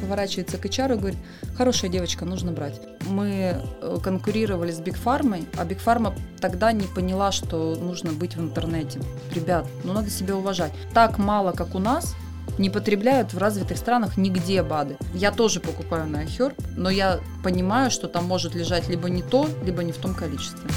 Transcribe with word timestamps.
Поворачивается 0.00 0.58
к 0.58 0.66
HR 0.66 0.94
и 0.94 0.98
говорит, 0.98 1.18
хорошая 1.56 1.90
девочка, 1.90 2.24
нужно 2.24 2.52
брать. 2.52 2.80
Мы 3.08 3.56
э, 3.80 3.98
конкурировали 4.02 4.70
с 4.70 4.80
Big 4.80 4.96
Фармой, 4.96 5.46
а 5.56 5.64
Big 5.64 5.78
Pharma 5.78 6.14
тогда 6.40 6.72
не 6.72 6.86
поняла, 6.86 7.32
что 7.32 7.76
нужно 7.76 8.12
быть 8.12 8.36
в 8.36 8.40
интернете. 8.40 9.00
Ребят, 9.34 9.66
ну 9.84 9.92
надо 9.92 10.10
себя 10.10 10.36
уважать. 10.36 10.72
Так 10.92 11.18
мало, 11.18 11.52
как 11.52 11.74
у 11.74 11.78
нас, 11.78 12.14
не 12.58 12.70
потребляют 12.70 13.32
в 13.32 13.38
развитых 13.38 13.78
странах 13.78 14.16
нигде 14.16 14.62
БАДы. 14.62 14.96
Я 15.14 15.32
тоже 15.32 15.60
покупаю 15.60 16.06
на 16.06 16.24
iHerb, 16.24 16.54
но 16.76 16.90
я 16.90 17.20
понимаю, 17.42 17.90
что 17.90 18.08
там 18.08 18.26
может 18.26 18.54
лежать 18.54 18.88
либо 18.88 19.08
не 19.08 19.22
то, 19.22 19.48
либо 19.64 19.82
не 19.82 19.92
в 19.92 19.96
том 19.96 20.14
количестве. 20.14 20.68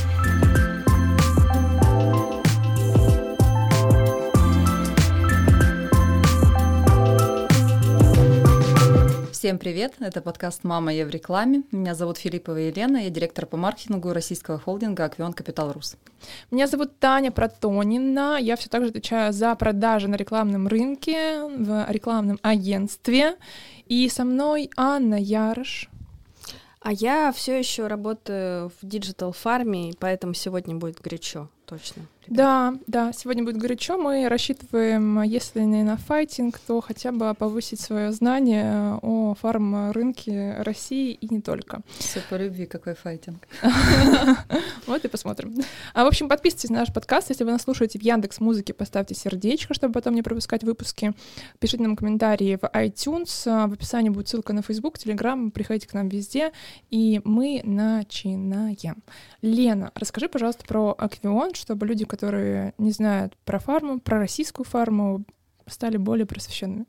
Всем 9.46 9.60
привет! 9.60 9.94
Это 10.00 10.24
подкаст 10.24 10.64
«Мама, 10.64 10.92
я 10.92 11.06
в 11.06 11.10
рекламе». 11.12 11.62
Меня 11.72 11.94
зовут 11.94 12.18
Филиппова 12.18 12.58
Елена, 12.58 12.98
я 12.98 13.12
директор 13.12 13.46
по 13.46 13.58
маркетингу 13.58 14.12
российского 14.12 14.58
холдинга 14.58 15.06
«Аквион 15.06 15.34
Капитал 15.34 15.72
Рус». 15.72 15.98
Меня 16.50 16.66
зовут 16.66 16.98
Таня 16.98 17.32
Протонина, 17.32 18.40
я 18.42 18.56
все 18.56 18.70
так 18.70 18.82
же 18.82 18.90
отвечаю 18.90 19.34
за 19.34 19.54
продажи 19.54 20.08
на 20.08 20.16
рекламном 20.16 20.68
рынке, 20.68 21.44
в 21.44 21.86
рекламном 21.92 22.40
агентстве. 22.42 23.36
И 23.86 24.10
со 24.10 24.24
мной 24.24 24.72
Анна 24.78 25.14
Ярош. 25.14 25.92
А 26.80 26.92
я 26.92 27.32
все 27.32 27.60
еще 27.60 27.86
работаю 27.86 28.72
в 28.82 28.88
digital 28.88 29.32
фарме, 29.32 29.94
поэтому 30.00 30.34
сегодня 30.34 30.74
будет 30.74 31.00
горячо, 31.00 31.50
точно. 31.66 32.04
Да, 32.28 32.74
да, 32.88 33.14
сегодня 33.14 33.44
будет 33.44 33.58
горячо. 33.58 33.98
Мы 33.98 34.28
рассчитываем, 34.28 35.22
если 35.22 35.62
не 35.62 35.84
на 35.84 35.98
fighting, 35.98 36.58
то 36.60 36.82
хотя 36.82 37.12
бы 37.12 37.34
повысить 37.36 37.80
свое 37.80 38.12
знание 38.12 38.98
о 39.02 39.36
фарм-рынке 39.36 40.56
России 40.60 41.12
и 41.14 41.32
не 41.32 41.42
только. 41.42 41.82
Все 42.00 42.22
по 42.30 42.36
любви, 42.36 42.66
какой 42.66 42.96
файтинг. 42.96 43.48
Вот 44.88 45.04
и 45.04 45.08
посмотрим. 45.08 45.56
А, 45.96 46.04
в 46.04 46.08
общем, 46.08 46.30
подписывайтесь 46.30 46.70
на 46.70 46.80
наш 46.80 46.94
подкаст. 46.94 47.30
Если 47.30 47.44
вы 47.44 47.52
нас 47.52 47.64
слушаете 47.64 47.98
в 47.98 48.04
Яндекс 48.04 48.40
Музыке, 48.40 48.72
поставьте 48.74 49.16
сердечко, 49.16 49.74
чтобы 49.74 49.94
потом 49.94 50.14
не 50.14 50.22
пропускать 50.22 50.64
выпуски. 50.64 51.14
Пишите 51.58 51.82
нам 51.82 51.96
комментарии 51.96 52.56
в 52.62 52.66
iTunes. 52.66 53.68
В 53.68 53.74
описании 53.74 54.10
будет 54.10 54.28
ссылка 54.28 54.54
на 54.54 54.62
Facebook, 54.62 54.98
Telegram. 54.98 55.50
Приходите 55.50 55.88
к 55.88 55.94
нам 55.94 56.08
везде. 56.10 56.52
И 56.92 57.20
мы 57.24 57.62
начинаем. 57.64 59.04
Лена, 59.42 59.92
расскажи, 59.96 60.30
пожалуйста, 60.30 60.66
про 60.66 60.94
Аквион, 60.96 61.54
чтобы 61.56 61.86
люди, 61.86 62.06
которые 62.06 62.74
не 62.78 62.92
знают 62.92 63.38
про 63.46 63.60
фарму, 63.60 64.00
про 64.00 64.20
российскую 64.20 64.66
фарму, 64.66 65.26
стали 65.68 65.98
более 65.98 66.26
просвещенными. 66.26 66.86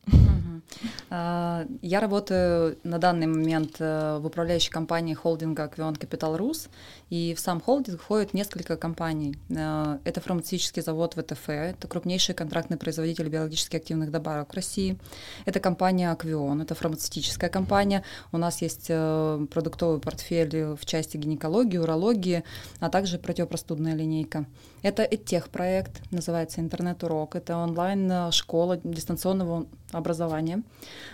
А, 1.10 1.66
я 1.82 2.00
работаю 2.00 2.78
на 2.82 2.98
данный 2.98 3.26
момент 3.26 3.76
э, 3.78 4.18
в 4.18 4.26
управляющей 4.26 4.70
компании 4.70 5.14
холдинга 5.14 5.64
Аквион 5.64 5.96
Капитал 5.96 6.36
Рус, 6.36 6.68
и 7.08 7.34
в 7.34 7.40
сам 7.40 7.60
холдинг 7.60 8.00
входит 8.00 8.34
несколько 8.34 8.76
компаний. 8.76 9.36
Э, 9.48 9.98
это 10.04 10.20
фармацевтический 10.20 10.82
завод 10.82 11.14
ВТФ, 11.14 11.48
это 11.48 11.88
крупнейший 11.88 12.34
контрактный 12.34 12.76
производитель 12.76 13.28
биологически 13.28 13.76
активных 13.76 14.10
добавок 14.10 14.52
в 14.52 14.56
России. 14.56 14.98
Это 15.44 15.60
компания 15.60 16.10
Аквион, 16.10 16.60
это 16.60 16.74
фармацевтическая 16.74 17.50
компания. 17.50 18.02
У 18.32 18.38
нас 18.38 18.60
есть 18.62 18.86
э, 18.88 19.46
продуктовый 19.52 20.00
портфель 20.00 20.74
в 20.74 20.84
части 20.84 21.16
гинекологии, 21.16 21.78
урологии, 21.78 22.44
а 22.80 22.90
также 22.90 23.18
противопростудная 23.18 23.94
линейка. 23.94 24.46
Это 24.86 25.02
EdTech-проект, 25.02 26.00
называется 26.12 26.60
«Интернет-урок». 26.60 27.34
Это 27.34 27.56
онлайн-школа 27.56 28.78
дистанционного 28.84 29.66
образования. 29.90 30.62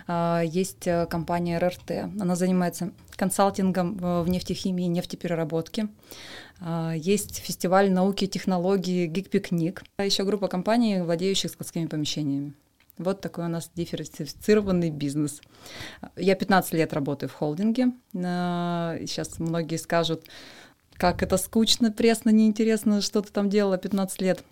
А, 0.07 0.43
есть 0.45 0.87
э, 0.87 1.07
компания 1.07 1.57
РРТ. 1.57 1.91
Она 2.21 2.37
занимается 2.37 2.93
консалтингом 3.17 3.97
в 3.97 4.29
нефтехимии 4.29 4.85
и 4.85 4.89
нефтепереработке. 4.89 5.89
А, 6.61 6.93
есть 6.93 7.39
фестиваль 7.39 7.91
науки 7.91 8.25
и 8.25 8.29
технологий 8.29 9.07
«Гик-пикник». 9.07 9.83
А 9.97 10.05
еще 10.05 10.25
группа 10.25 10.49
компаний, 10.49 11.01
владеющих 11.01 11.51
складскими 11.51 11.87
помещениями. 11.87 12.53
Вот 12.99 13.23
такой 13.23 13.47
у 13.47 13.49
нас 13.49 13.71
диверсифицированный 13.75 14.91
бизнес. 14.91 15.41
Я 16.17 16.35
15 16.35 16.75
лет 16.75 16.93
работаю 16.93 17.31
в 17.31 17.33
холдинге. 17.33 17.93
Сейчас 18.13 19.39
многие 19.39 19.77
скажут, 19.77 20.27
как 21.03 21.21
это 21.21 21.37
скучно, 21.37 21.91
пресно, 21.91 22.31
неинтересно, 22.31 23.01
что 23.01 23.23
ты 23.23 23.33
там 23.33 23.51
делала 23.51 23.77
15 23.77 24.23
лет. 24.23 24.45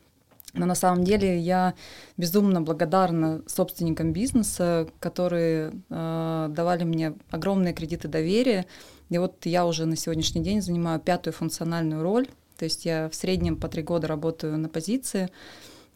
Но 0.53 0.67
на 0.67 0.75
самом 0.75 1.05
деле 1.05 1.39
я 1.39 1.75
безумно 2.17 2.61
благодарна 2.61 3.43
собственникам 3.47 4.13
бизнеса, 4.13 4.89
которые 4.99 5.73
э, 5.91 6.47
давали 6.51 6.83
мне 6.83 7.15
огромные 7.31 7.73
кредиты 7.73 8.09
доверия. 8.09 8.67
И 9.11 9.19
вот 9.19 9.47
я 9.47 9.65
уже 9.65 9.87
на 9.87 9.95
сегодняшний 9.95 10.43
день 10.43 10.61
занимаю 10.61 10.99
пятую 10.99 11.35
функциональную 11.35 12.03
роль. 12.03 12.27
То 12.59 12.65
есть 12.65 12.85
я 12.85 13.09
в 13.09 13.15
среднем 13.15 13.55
по 13.55 13.69
три 13.69 13.85
года 13.85 14.09
работаю 14.09 14.59
на 14.59 14.69
позиции. 14.69 15.31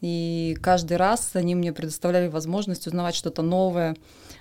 И 0.01 0.57
каждый 0.61 0.97
раз 0.97 1.31
они 1.35 1.55
мне 1.55 1.73
предоставляли 1.73 2.27
возможность 2.27 2.85
узнавать 2.85 3.15
что-то 3.15 3.41
новое, 3.41 3.95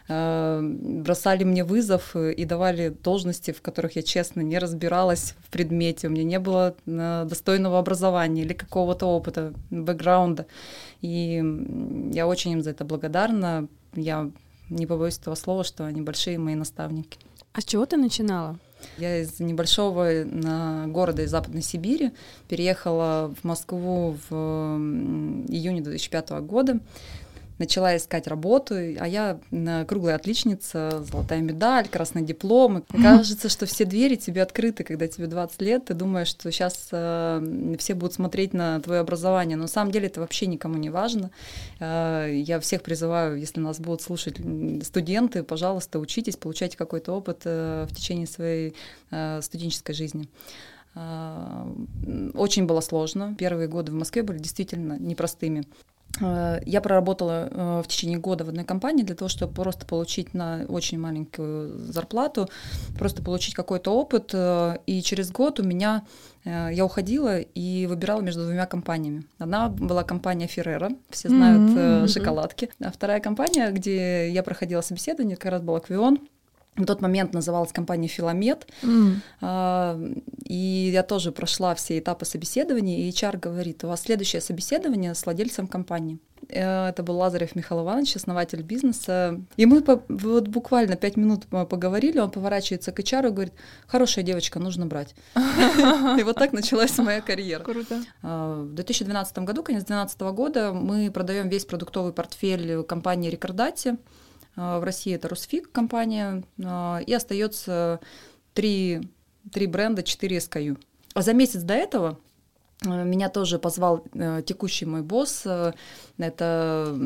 э, 0.09 0.61
бросали 0.63 1.45
мне 1.45 1.65
вызов 1.65 2.17
и 2.17 2.45
давали 2.45 2.89
должности, 2.89 3.53
в 3.53 3.63
которых 3.63 3.97
я 3.97 4.03
честно 4.03 4.41
не 4.41 4.59
разбиралась 4.59 5.35
в 5.47 5.51
предмете, 5.51 6.09
у 6.09 6.11
меня 6.11 6.25
не 6.25 6.39
было 6.39 6.75
э, 6.87 7.27
достойного 7.29 7.79
образования 7.79 8.43
или 8.43 8.53
какого-то 8.53 9.07
опыта, 9.07 9.55
бэкграунда. 9.71 10.47
И 11.01 11.43
я 12.13 12.27
очень 12.27 12.53
им 12.53 12.63
за 12.63 12.71
это 12.71 12.85
благодарна. 12.85 13.69
Я 13.95 14.31
не 14.71 14.87
побоюсь 14.87 15.19
этого 15.19 15.35
слова, 15.35 15.65
что 15.65 15.85
они 15.85 16.01
большие 16.03 16.39
мои 16.39 16.55
наставники. 16.55 17.19
А 17.53 17.61
с 17.61 17.65
чего 17.65 17.87
ты 17.87 17.97
начинала? 17.97 18.59
Я 18.99 19.19
из 19.19 19.41
небольшого 19.41 20.25
города 20.87 21.23
из 21.23 21.31
Западной 21.31 21.63
Сибири 21.63 22.13
переехала 22.49 23.35
в 23.41 23.45
Москву 23.45 24.17
в 24.29 24.35
июне 25.49 25.81
2005 25.81 26.31
года 26.43 26.81
начала 27.59 27.97
искать 27.97 28.27
работу, 28.27 28.75
а 28.75 29.07
я 29.07 29.39
круглая 29.87 30.17
отличница, 30.17 31.05
золотая 31.11 31.41
медаль, 31.41 31.89
красный 31.89 32.23
диплом. 32.23 32.79
И 32.79 32.83
кажется, 33.03 33.49
что 33.49 33.67
все 33.67 33.85
двери 33.85 34.17
тебе 34.17 34.43
открыты, 34.43 34.85
когда 34.85 35.07
тебе 35.09 35.27
20 35.27 35.63
лет, 35.63 35.85
ты 35.87 35.95
думаешь, 35.95 36.29
что 36.29 36.51
сейчас 36.51 36.89
э, 36.91 37.77
все 37.79 37.95
будут 37.95 38.15
смотреть 38.15 38.53
на 38.53 38.81
твое 38.81 39.01
образование, 39.01 39.57
но 39.57 39.63
на 39.63 39.69
самом 39.69 39.93
деле 39.93 40.07
это 40.07 40.21
вообще 40.21 40.47
никому 40.47 40.77
не 40.77 40.91
важно. 40.91 41.31
Э, 41.81 42.31
я 42.33 42.61
всех 42.61 42.83
призываю, 42.83 43.39
если 43.39 43.61
нас 43.61 43.79
будут 43.79 44.03
слушать 44.03 44.37
студенты, 44.83 45.43
пожалуйста, 45.43 45.99
учитесь, 45.99 46.37
получайте 46.37 46.77
какой-то 46.77 47.13
опыт 47.13 47.43
э, 47.45 47.87
в 47.89 47.95
течение 47.95 48.27
своей 48.27 48.75
э, 49.11 49.41
студенческой 49.43 49.95
жизни. 49.95 50.29
Э, 50.95 51.73
очень 52.35 52.67
было 52.67 52.81
сложно. 52.81 53.35
Первые 53.39 53.69
годы 53.69 53.93
в 53.93 53.95
Москве 53.95 54.23
были 54.23 54.39
действительно 54.39 54.99
непростыми. 54.99 55.65
Э, 56.21 56.61
я 56.65 56.81
проработала 56.81 57.49
э, 57.51 57.83
в 57.83 57.89
течение 57.89 58.19
года 58.19 58.45
в 58.45 58.49
одной 58.49 58.65
компании 58.65 59.03
для 59.03 59.15
того, 59.15 59.29
чтобы 59.29 59.55
просто 59.55 59.87
получить 59.87 60.35
на 60.35 60.65
очень 60.69 60.99
маленькую 60.99 61.93
зарплату, 61.93 62.49
просто 62.99 63.23
получить 63.23 63.55
какой-то 63.55 63.93
опыт. 63.93 64.31
Э, 64.33 64.79
и 64.87 65.03
через 65.03 65.31
год 65.31 65.61
у 65.61 65.63
меня 65.63 66.05
я 66.47 66.85
уходила 66.85 67.39
и 67.39 67.87
выбирала 67.87 68.21
между 68.21 68.45
двумя 68.45 68.67
компаниями. 68.67 69.25
Одна 69.39 69.71
была 69.71 70.05
компания 70.05 70.47
Ferrero, 70.47 70.95
все 71.09 71.31
знают 71.31 71.71
mm-hmm. 71.71 72.09
шоколадки. 72.09 72.69
А 72.85 72.93
вторая 72.93 73.21
компания, 73.21 73.71
где 73.71 74.29
я 74.31 74.43
проходила 74.43 74.83
собеседование, 74.83 75.39
как 75.39 75.53
раз 75.53 75.63
была 75.63 75.81
Квион. 75.81 76.19
В 76.77 76.85
тот 76.87 77.01
момент 77.01 77.33
называлась 77.33 77.73
компания 77.73 78.09
Филамет. 78.09 78.67
Mm. 78.83 80.23
И 80.45 80.91
я 80.93 81.03
тоже 81.03 81.31
прошла 81.31 81.75
все 81.75 81.99
этапы 81.99 82.25
собеседования, 82.25 82.99
и 82.99 83.11
HR 83.11 83.39
говорит, 83.39 83.85
у 83.85 83.89
вас 83.89 84.03
следующее 84.03 84.41
собеседование 84.41 85.15
с 85.15 85.25
владельцем 85.25 85.69
компании. 85.69 86.19
Э, 86.49 86.89
это 86.89 87.03
был 87.03 87.17
Лазарев 87.17 87.55
Михаил 87.55 87.83
Иванович, 87.83 88.17
основатель 88.17 88.63
бизнеса. 88.63 89.41
И 89.57 89.67
мы 89.67 89.81
по, 89.83 90.03
вот 90.09 90.49
буквально 90.49 90.97
пять 90.97 91.17
минут 91.17 91.47
поговорили, 91.47 92.19
он 92.19 92.31
поворачивается 92.31 92.93
к 92.93 93.01
HR 93.01 93.29
и 93.29 93.31
говорит, 93.31 93.55
хорошая 93.87 94.25
девочка, 94.25 94.59
нужно 94.59 94.87
брать. 94.87 95.15
И 95.35 96.23
вот 96.23 96.37
так 96.37 96.53
началась 96.53 96.97
моя 96.99 97.21
карьера. 97.21 97.63
Круто. 97.63 98.03
А, 98.23 98.63
в 98.63 98.75
2012 98.75 99.39
году, 99.39 99.63
конец 99.63 99.85
2012 99.85 100.21
года, 100.37 100.73
мы 100.73 101.11
продаем 101.11 101.49
весь 101.49 101.65
продуктовый 101.65 102.13
портфель 102.13 102.83
компании 102.85 103.31
Рекордати. 103.31 103.97
А, 104.57 104.79
в 104.79 104.85
России 104.85 105.15
это 105.15 105.29
Русфик 105.29 105.71
компания, 105.71 106.43
а, 106.63 107.01
и 107.07 107.13
остается 107.13 108.01
три, 108.53 109.09
три 109.53 109.67
бренда, 109.67 110.03
четыре 110.03 110.39
SKU. 110.39 110.79
А 111.15 111.23
за 111.23 111.33
месяц 111.33 111.63
до 111.63 111.75
этого 111.75 112.19
а, 112.85 113.03
меня 113.03 113.29
тоже 113.29 113.59
позвал 113.59 114.05
э, 114.15 114.43
текущий 114.45 114.85
мой 114.85 115.03
босс, 115.03 115.43
э, 115.45 115.73
это 116.19 116.97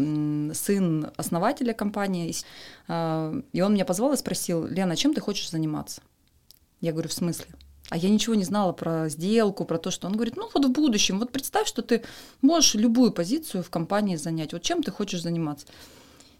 сын 0.54 1.10
основателя 1.16 1.72
компании, 1.72 2.34
и 2.88 3.60
он 3.62 3.74
меня 3.74 3.84
позвал 3.84 4.12
и 4.12 4.16
спросил, 4.16 4.66
Лена, 4.66 4.96
чем 4.96 5.14
ты 5.14 5.20
хочешь 5.20 5.50
заниматься? 5.50 6.02
Я 6.80 6.92
говорю, 6.92 7.08
в 7.08 7.12
смысле? 7.12 7.46
А 7.90 7.96
я 7.96 8.10
ничего 8.10 8.34
не 8.34 8.44
знала 8.44 8.72
про 8.72 9.08
сделку, 9.08 9.64
про 9.64 9.78
то, 9.78 9.90
что 9.90 10.06
он 10.06 10.14
говорит, 10.14 10.36
ну 10.36 10.48
вот 10.52 10.64
в 10.64 10.70
будущем, 10.70 11.18
вот 11.18 11.32
представь, 11.32 11.66
что 11.66 11.82
ты 11.82 12.04
можешь 12.42 12.74
любую 12.74 13.12
позицию 13.12 13.62
в 13.62 13.70
компании 13.70 14.16
занять, 14.16 14.52
вот 14.52 14.62
чем 14.62 14.82
ты 14.82 14.90
хочешь 14.90 15.22
заниматься. 15.22 15.66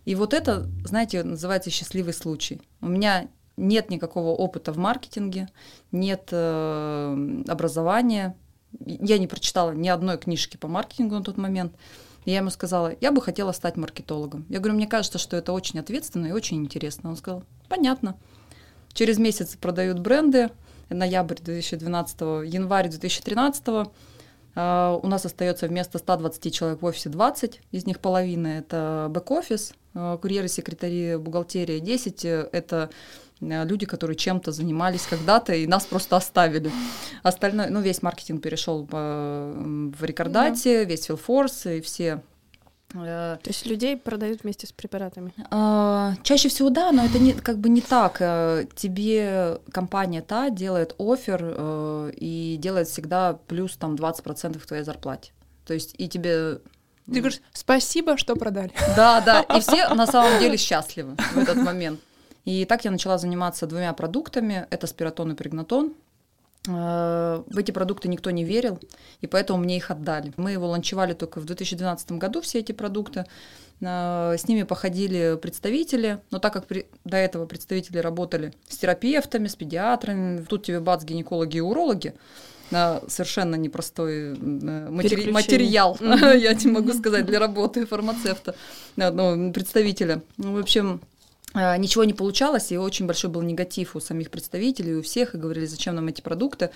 И 0.09 0.15
вот 0.15 0.33
это, 0.33 0.67
знаете, 0.87 1.23
называется 1.23 1.69
счастливый 1.69 2.15
случай. 2.15 2.63
У 2.81 2.89
меня 2.89 3.29
нет 3.59 3.91
никакого 3.91 4.31
опыта 4.31 4.73
в 4.73 4.79
маркетинге, 4.79 5.51
нет 5.93 6.31
э, 6.33 7.43
образования. 7.47 8.35
Я 8.87 9.19
не 9.19 9.27
прочитала 9.27 9.73
ни 9.73 9.87
одной 9.87 10.17
книжки 10.17 10.57
по 10.57 10.67
маркетингу 10.67 11.15
на 11.15 11.23
тот 11.23 11.37
момент. 11.37 11.75
Я 12.25 12.39
ему 12.39 12.49
сказала, 12.49 12.95
я 13.03 13.13
бы 13.13 13.21
хотела 13.21 13.53
стать 13.53 13.77
маркетологом. 13.77 14.47
Я 14.49 14.61
говорю, 14.61 14.77
мне 14.77 14.87
кажется, 14.87 15.19
что 15.19 15.37
это 15.37 15.53
очень 15.53 15.79
ответственно 15.79 16.29
и 16.29 16.33
очень 16.33 16.57
интересно. 16.57 17.11
Он 17.11 17.17
сказал, 17.19 17.45
понятно. 17.69 18.17
Через 18.95 19.19
месяц 19.19 19.57
продают 19.57 19.99
бренды, 19.99 20.49
ноябрь 20.89 21.37
2012, 21.37 22.21
январь 22.51 22.89
2013. 22.89 23.91
Uh, 24.55 24.99
у 25.01 25.07
нас 25.07 25.25
остается 25.25 25.69
вместо 25.69 25.99
120 25.99 26.53
человек 26.53 26.83
в 26.83 26.85
офисе 26.85 27.11
20, 27.11 27.61
из 27.71 27.87
них 27.87 28.01
половина 28.01 28.49
это 28.49 29.07
бэк-офис, 29.09 29.73
курьеры, 30.21 30.49
секретари, 30.49 31.17
бухгалтерия, 31.17 31.81
10 31.81 32.25
это 32.25 32.91
Э, 33.41 33.65
люди, 33.65 33.87
которые 33.87 34.17
чем-то 34.17 34.53
занимались 34.53 35.07
когда-то 35.07 35.55
и 35.55 35.67
нас 35.67 35.87
просто 35.87 36.17
оставили. 36.17 36.71
Остальное, 37.23 37.71
ну, 37.71 37.81
весь 37.81 38.03
маркетинг 38.03 38.43
перешел 38.43 38.87
в 38.91 40.05
рекордате, 40.05 40.85
да. 40.85 40.85
весь 40.85 41.05
Филфорс 41.05 41.67
и 41.67 41.81
все 41.81 42.23
э, 42.95 43.37
то 43.43 43.49
есть 43.51 43.67
людей 43.67 43.97
продают 43.97 44.43
вместе 44.43 44.67
с 44.67 44.73
препаратами? 44.73 45.33
Чаще 46.23 46.49
всего 46.49 46.71
да, 46.71 46.93
но 46.93 47.05
это 47.05 47.19
не, 47.19 47.33
как 47.33 47.59
бы 47.59 47.69
не 47.69 47.81
так. 47.81 48.17
Э, 48.21 48.67
тебе 48.75 49.59
компания 49.73 50.23
та 50.23 50.51
делает 50.51 50.95
офер 50.99 52.11
и 52.17 52.57
делает 52.59 52.89
всегда 52.89 53.39
плюс 53.47 53.77
там 53.77 53.95
20% 53.95 54.59
к 54.59 54.67
твоей 54.67 54.85
зарплате. 54.85 55.33
То 55.65 55.75
есть 55.75 55.95
и 55.99 56.09
тебе 56.09 56.61
ты 57.13 57.21
говоришь, 57.21 57.41
спасибо, 57.53 58.17
что 58.17 58.37
продали. 58.37 58.71
Да, 58.97 59.21
да, 59.21 59.43
и 59.43 59.61
все 59.61 59.89
на 59.95 60.07
самом 60.07 60.39
деле 60.41 60.57
счастливы 60.57 61.17
в 61.33 61.39
этот 61.39 61.57
момент. 61.57 62.01
И 62.45 62.65
так 62.65 62.85
я 62.85 62.91
начала 62.91 63.19
заниматься 63.19 63.67
двумя 63.67 63.93
продуктами. 63.93 64.67
Это 64.71 64.87
спиратон 64.87 65.33
и 65.33 65.35
пригнатон. 65.35 65.95
Э, 66.67 67.43
в 67.47 67.59
эти 67.59 67.71
продукты 67.71 68.09
никто 68.09 68.31
не 68.31 68.45
верил, 68.45 68.79
и 69.21 69.27
поэтому 69.27 69.59
мне 69.63 69.77
их 69.77 69.91
отдали. 69.91 70.33
Мы 70.37 70.53
его 70.53 70.69
ланчевали 70.69 71.15
только 71.15 71.41
в 71.41 71.45
2012 71.45 72.13
году, 72.13 72.41
все 72.41 72.61
эти 72.61 72.73
продукты. 72.73 73.27
Э, 73.81 74.35
с 74.39 74.49
ними 74.49 74.65
походили 74.65 75.39
представители, 75.41 76.21
но 76.31 76.39
так 76.39 76.53
как 76.53 76.67
при, 76.67 76.87
до 77.05 77.17
этого 77.17 77.47
представители 77.47 77.99
работали 77.99 78.53
с 78.69 78.77
терапевтами, 78.77 79.47
с 79.47 79.57
педиатрами, 79.57 80.45
тут 80.45 80.65
тебе 80.65 80.81
бац, 80.81 81.05
гинекологи 81.05 81.59
и 81.59 81.61
урологи, 81.61 82.15
э, 82.71 83.01
совершенно 83.09 83.55
непростой 83.57 84.35
матери- 84.37 85.31
материал, 85.31 85.97
я 86.01 86.55
тебе 86.55 86.73
могу 86.73 86.93
сказать, 86.93 87.27
для 87.27 87.39
работы 87.39 87.87
фармацевта, 87.87 88.55
ну, 88.97 89.53
представителя. 89.53 90.23
В 90.37 90.59
общем, 90.59 91.01
а, 91.55 91.77
ничего 91.77 92.05
не 92.05 92.13
получалось, 92.13 92.71
и 92.73 92.79
очень 92.79 93.07
большой 93.07 93.31
был 93.31 93.43
негатив 93.43 93.97
у 93.97 94.01
самих 94.01 94.31
представителей, 94.31 94.97
у 94.97 95.03
всех, 95.03 95.35
и 95.35 95.39
говорили, 95.39 95.67
зачем 95.67 95.95
нам 95.95 96.09
эти 96.09 96.21
продукты. 96.21 96.71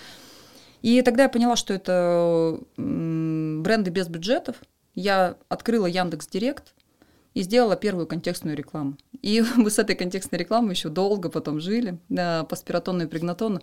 И 0.81 1.01
тогда 1.03 1.25
я 1.25 1.29
поняла, 1.29 1.57
что 1.57 1.75
это 1.75 2.59
бренды 2.77 3.91
без 3.91 4.09
бюджетов. 4.09 4.57
Я 4.95 5.37
открыла 5.49 5.87
Яндекс 5.87 6.27
Директ 6.27 6.75
и 7.35 7.43
сделала 7.43 7.77
первую 7.77 8.07
контекстную 8.07 8.57
рекламу. 8.57 8.97
И 9.21 9.43
мы 9.57 9.71
с 9.71 9.79
этой 9.79 9.95
контекстной 9.95 10.39
рекламой 10.39 10.75
еще 10.75 10.89
долго 10.89 11.29
потом 11.29 11.61
жили, 11.61 11.99
да, 12.09 12.45
по 12.45 12.57
спиратону 12.57 13.05
и 13.05 13.07
пригнатону. 13.07 13.61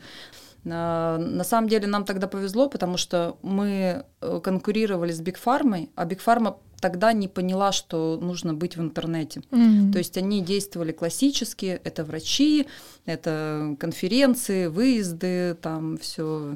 А, 0.65 1.17
на 1.17 1.43
самом 1.43 1.69
деле 1.69 1.87
нам 1.87 2.05
тогда 2.05 2.27
повезло, 2.27 2.69
потому 2.69 2.97
что 2.97 3.37
мы 3.41 4.05
э, 4.21 4.39
конкурировали 4.43 5.11
с 5.11 5.21
Big 5.21 5.37
Фармой, 5.37 5.89
а 5.95 6.05
Big 6.05 6.21
Pharma 6.21 6.57
тогда 6.79 7.13
не 7.13 7.27
поняла, 7.27 7.71
что 7.71 8.17
нужно 8.21 8.53
быть 8.53 8.77
в 8.77 8.81
интернете. 8.81 9.41
Mm-hmm. 9.51 9.91
То 9.91 9.97
есть 9.97 10.17
они 10.17 10.41
действовали 10.41 10.91
классически, 10.91 11.79
это 11.83 12.03
врачи, 12.03 12.67
это 13.05 13.75
конференции, 13.79 14.67
выезды, 14.67 15.55
там 15.61 15.97
все, 15.97 16.55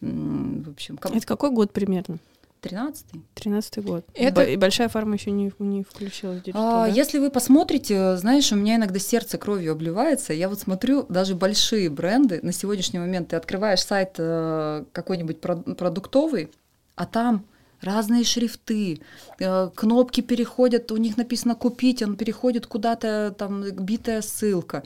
в 0.00 0.70
общем. 0.70 0.98
Это 1.02 1.26
какой 1.26 1.50
год 1.50 1.72
примерно? 1.72 2.18
Тринадцатый. 2.60 3.22
Тринадцатый 3.34 3.82
год. 3.82 4.04
Это... 4.14 4.42
И 4.42 4.56
большая 4.56 4.88
фарма 4.88 5.14
еще 5.14 5.30
не, 5.30 5.52
не 5.58 5.84
включилась. 5.84 6.42
А, 6.52 6.86
да? 6.86 6.86
Если 6.86 7.18
вы 7.18 7.30
посмотрите, 7.30 8.16
знаешь, 8.16 8.50
у 8.52 8.56
меня 8.56 8.76
иногда 8.76 8.98
сердце 8.98 9.38
кровью 9.38 9.72
обливается. 9.72 10.32
Я 10.32 10.48
вот 10.48 10.60
смотрю, 10.60 11.04
даже 11.08 11.34
большие 11.34 11.88
бренды 11.88 12.40
на 12.42 12.52
сегодняшний 12.52 12.98
момент, 12.98 13.28
ты 13.28 13.36
открываешь 13.36 13.84
сайт 13.84 14.14
э, 14.18 14.84
какой-нибудь 14.92 15.40
продуктовый, 15.40 16.50
а 16.96 17.06
там 17.06 17.44
разные 17.80 18.24
шрифты, 18.24 19.00
э, 19.38 19.70
кнопки 19.74 20.20
переходят, 20.20 20.90
у 20.90 20.96
них 20.96 21.16
написано 21.16 21.54
«купить», 21.54 22.02
он 22.02 22.16
переходит 22.16 22.66
куда-то, 22.66 23.34
там 23.38 23.62
битая 23.62 24.22
ссылка 24.22 24.82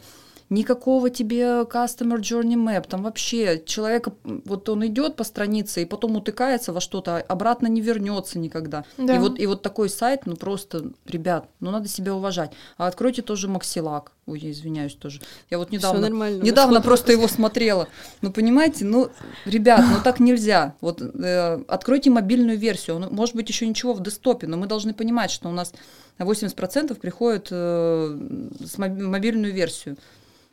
никакого 0.53 1.11
тебе 1.11 1.63
customer 1.63 2.21
journey 2.21 2.55
map, 2.55 2.87
там 2.89 3.03
вообще 3.03 3.63
человек, 3.65 4.09
вот 4.25 4.69
он 4.69 4.87
идет 4.87 5.17
по 5.17 5.25
странице 5.25 5.83
и 5.83 5.87
потом 5.87 6.17
утыкается 6.17 6.73
во 6.73 6.81
что-то, 6.81 7.17
а 7.17 7.21
обратно 7.21 7.67
не 7.67 7.81
вернется 7.81 8.39
никогда. 8.39 8.85
Да. 8.99 9.17
И, 9.17 9.19
вот, 9.19 9.41
и 9.41 9.47
вот 9.47 9.63
такой 9.63 9.89
сайт, 9.89 10.27
ну 10.27 10.37
просто, 10.37 10.91
ребят, 11.07 11.49
ну 11.61 11.71
надо 11.71 11.89
себя 11.89 12.15
уважать. 12.15 12.53
А 12.77 12.87
откройте 12.87 13.23
тоже 13.23 13.49
Максилак. 13.49 14.13
Ой, 14.27 14.39
я 14.39 14.51
извиняюсь 14.53 14.95
тоже. 14.95 15.21
Я 15.51 15.59
вот 15.59 15.73
недавно, 15.73 16.07
недавно 16.07 16.81
просто 16.81 17.11
его 17.11 17.27
смотрела. 17.27 17.89
Ну, 18.21 18.31
понимаете, 18.31 18.85
ну, 18.85 19.11
ребят, 19.47 19.85
ну 19.91 19.97
так 20.05 20.21
нельзя. 20.21 20.77
Вот 20.81 21.01
э, 21.03 21.63
откройте 21.67 22.11
мобильную 22.11 22.57
версию. 22.57 23.01
Ну, 23.01 23.11
может 23.11 23.35
быть, 23.35 23.49
еще 23.49 23.67
ничего 23.67 23.95
в 23.95 24.03
десктопе, 24.03 24.47
но 24.47 24.57
мы 24.57 24.69
должны 24.69 24.95
понимать, 24.95 25.33
что 25.33 25.49
у 25.49 25.53
нас 25.53 25.73
80% 26.19 26.95
приходит 27.01 27.49
э, 27.51 28.19
с 28.65 28.79
мобильную 28.79 29.53
версию. 29.53 29.97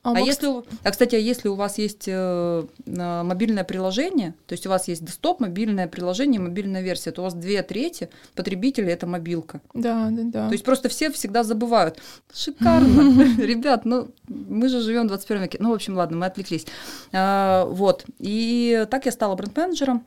А, 0.02 0.14
а 0.16 0.20
если, 0.20 0.48
а 0.84 0.92
кстати, 0.92 1.16
а 1.16 1.20
если 1.20 1.50
у 1.50 1.56
вас 1.56 1.78
есть 1.78 2.06
э, 2.08 2.66
мобильное 2.86 3.66
приложение, 3.66 4.34
то 4.46 4.54
есть 4.54 4.66
у 4.66 4.70
вас 4.70 4.88
есть 4.88 5.04
десктоп, 5.04 5.42
мобильное 5.42 5.88
приложение, 5.88 6.40
мобильная 6.40 6.82
версия, 6.82 7.12
то 7.12 7.22
у 7.22 7.26
вас 7.26 7.34
две 7.34 7.62
трети 7.64 8.10
потребителей 8.34 8.94
это 8.94 9.08
мобилка. 9.08 9.62
Да, 9.74 10.08
да, 10.12 10.22
да. 10.24 10.48
То 10.48 10.54
есть 10.54 10.64
просто 10.64 10.88
все 10.88 11.12
всегда 11.12 11.44
забывают. 11.44 12.00
Шикарно, 12.34 13.38
ребят, 13.42 13.84
ну 13.84 14.10
мы 14.30 14.70
же 14.70 14.82
живем 14.82 15.06
в 15.06 15.08
21 15.08 15.44
веке. 15.44 15.58
Ну, 15.60 15.72
в 15.72 15.74
общем, 15.74 15.96
ладно, 15.96 16.18
мы 16.18 16.26
отвлеклись. 16.28 16.66
А, 17.12 17.66
вот. 17.66 18.06
И 18.20 18.86
так 18.90 19.06
я 19.06 19.12
стала 19.12 19.36
бренд-менеджером. 19.36 20.06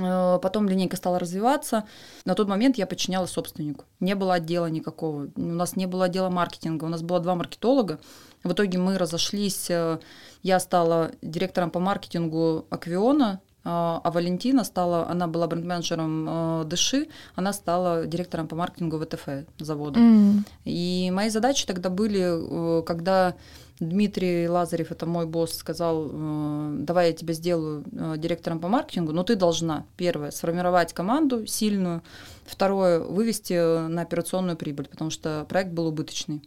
Э, 0.00 0.38
потом 0.40 0.68
линейка 0.68 0.96
стала 0.96 1.18
развиваться. 1.18 1.84
На 2.24 2.34
тот 2.34 2.48
момент 2.48 2.78
я 2.78 2.86
подчинялась 2.86 3.30
собственнику. 3.30 3.84
Не 4.00 4.14
было 4.14 4.34
отдела 4.34 4.66
никакого. 4.66 5.28
У 5.36 5.40
нас 5.40 5.76
не 5.76 5.86
было 5.86 6.06
отдела 6.06 6.30
маркетинга. 6.30 6.84
У 6.84 6.88
нас 6.88 7.02
было 7.02 7.20
два 7.20 7.34
маркетолога. 7.34 8.00
В 8.42 8.52
итоге 8.52 8.78
мы 8.78 8.98
разошлись. 8.98 9.70
Э, 9.70 9.98
я 10.42 10.60
стала 10.60 11.12
директором 11.22 11.70
по 11.70 11.80
маркетингу 11.80 12.66
Аквиона, 12.70 13.40
э, 13.42 13.58
а 13.64 14.10
Валентина 14.10 14.64
стала, 14.64 15.08
она 15.08 15.26
была 15.26 15.46
бренд-менеджером 15.46 16.66
Дыши, 16.68 17.08
она 17.34 17.52
стала 17.52 18.06
директором 18.06 18.48
по 18.48 18.56
маркетингу 18.56 18.98
ВТФ 18.98 19.46
завода. 19.58 20.00
Mm. 20.00 20.44
И 20.64 21.10
мои 21.12 21.28
задачи 21.28 21.66
тогда 21.66 21.90
были, 21.90 22.82
когда 22.84 23.34
Дмитрий 23.80 24.46
Лазарев, 24.46 24.92
это 24.92 25.06
мой 25.06 25.24
босс, 25.24 25.54
сказал, 25.54 26.10
э, 26.12 26.76
давай 26.80 27.08
я 27.08 27.12
тебя 27.14 27.32
сделаю 27.32 27.82
э, 27.90 28.16
директором 28.18 28.60
по 28.60 28.68
маркетингу, 28.68 29.12
но 29.12 29.22
ты 29.22 29.36
должна, 29.36 29.86
первое, 29.96 30.30
сформировать 30.32 30.92
команду 30.92 31.46
сильную, 31.46 32.02
второе, 32.44 33.00
вывести 33.00 33.88
на 33.88 34.02
операционную 34.02 34.58
прибыль, 34.58 34.86
потому 34.86 35.10
что 35.10 35.46
проект 35.48 35.70
был 35.70 35.86
убыточный. 35.86 36.42